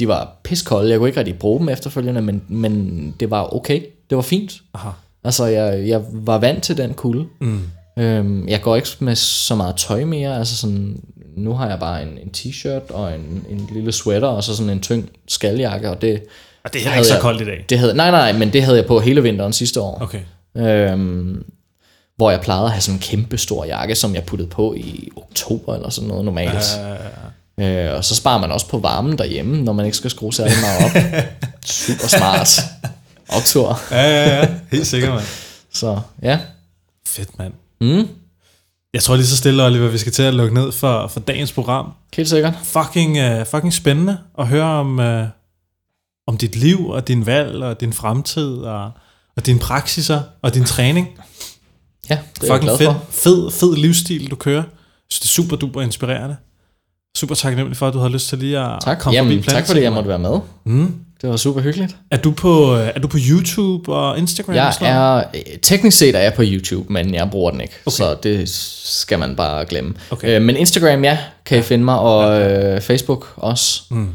[0.00, 0.90] de var piskolde.
[0.90, 3.82] Jeg kunne ikke rigtig bruge dem efterfølgende, men, men det var okay.
[4.10, 4.52] Det var fint.
[4.74, 4.90] Aha.
[5.24, 7.26] Altså, jeg, jeg var vant til den kulde.
[7.40, 7.60] Mm.
[7.98, 10.38] Øhm, jeg går ikke med så meget tøj mere.
[10.38, 11.00] Altså sådan,
[11.36, 14.70] nu har jeg bare en, en t-shirt og en, en lille sweater, og så sådan
[14.70, 16.22] en tynd skaljakke, og det,
[16.64, 17.64] Og det er ikke så koldt i dag.
[17.68, 19.98] det havde, nej, nej, men det havde jeg på hele vinteren sidste år.
[20.02, 20.20] Okay.
[20.56, 21.44] Øhm,
[22.16, 25.08] hvor jeg plejede at have sådan en kæmpe stor jakke, som jeg puttede på i
[25.16, 26.80] oktober eller sådan noget normalt.
[27.60, 30.54] Øh, og så sparer man også på varmen derhjemme, når man ikke skal skrue særlig
[30.60, 31.22] meget op.
[31.64, 32.60] Super smart.
[33.28, 33.80] Optur.
[33.90, 34.48] Ja, ja, ja.
[34.72, 35.24] Helt sikkert, mand.
[35.72, 36.38] Så ja.
[37.06, 37.52] Fedt, mand.
[37.80, 38.08] Mm,
[38.94, 41.52] Jeg tror lige så stille, Oliver, vi skal til at lukke ned for, for dagens
[41.52, 41.92] program.
[42.16, 42.54] helt sikkert.
[42.64, 45.24] Fucking, uh, fucking spændende at høre om, uh,
[46.26, 48.90] om dit liv og din valg og din fremtid og,
[49.36, 51.08] og dine praksiser og din træning.
[52.10, 53.06] Ja, det er jeg Fucking glad fed, for.
[53.10, 54.62] fed, fed livsstil, du kører.
[54.62, 54.66] Jeg
[55.10, 56.36] synes, det er super duper inspirerende.
[57.20, 58.98] Super taknemmelig for, at du har lyst til lige at Tak.
[58.98, 60.38] komme Jamen, forbi tak fordi jeg måtte være med.
[60.64, 60.94] Mm.
[61.20, 61.96] Det var super hyggeligt.
[62.10, 64.50] Er, du på, øh, er du på YouTube og Instagram?
[64.50, 65.24] og Jeg sådan noget?
[65.32, 67.74] er, teknisk set er jeg på YouTube, men jeg bruger den ikke.
[67.86, 67.96] Okay.
[67.96, 69.94] Så det skal man bare glemme.
[70.10, 70.36] Okay.
[70.36, 73.82] Øh, men Instagram, ja, kan I finde mig, og øh, Facebook også.
[73.90, 74.08] Mm.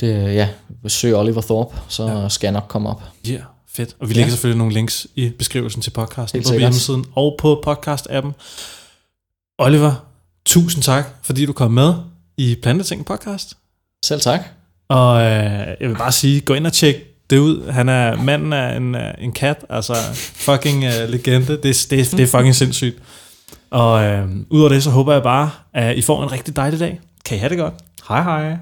[0.00, 0.48] Det, ja,
[0.88, 2.28] søg Oliver Thorpe, så ja.
[2.28, 3.02] skal jeg nok komme op.
[3.26, 3.96] Ja, yeah, fedt.
[4.00, 4.30] Og vi lægger ja.
[4.30, 8.32] selvfølgelig nogle links i beskrivelsen til podcasten Helt på hjemmesiden og på podcast-appen.
[9.58, 10.05] Oliver,
[10.46, 11.94] tusind tak, fordi du kom med
[12.36, 13.56] i Planteting podcast.
[14.04, 14.40] Selv tak.
[14.88, 16.96] Og øh, jeg vil bare sige, gå ind og tjek
[17.30, 17.70] det ud.
[17.70, 19.94] Han er manden af en, øh, en kat, altså
[20.34, 21.46] fucking uh, legende.
[21.46, 22.98] Det, det, det er fucking sindssygt.
[23.70, 27.00] Og øh, udover det, så håber jeg bare, at I får en rigtig dejlig dag.
[27.24, 27.74] Kan I have det godt?
[28.08, 28.56] Hej hej.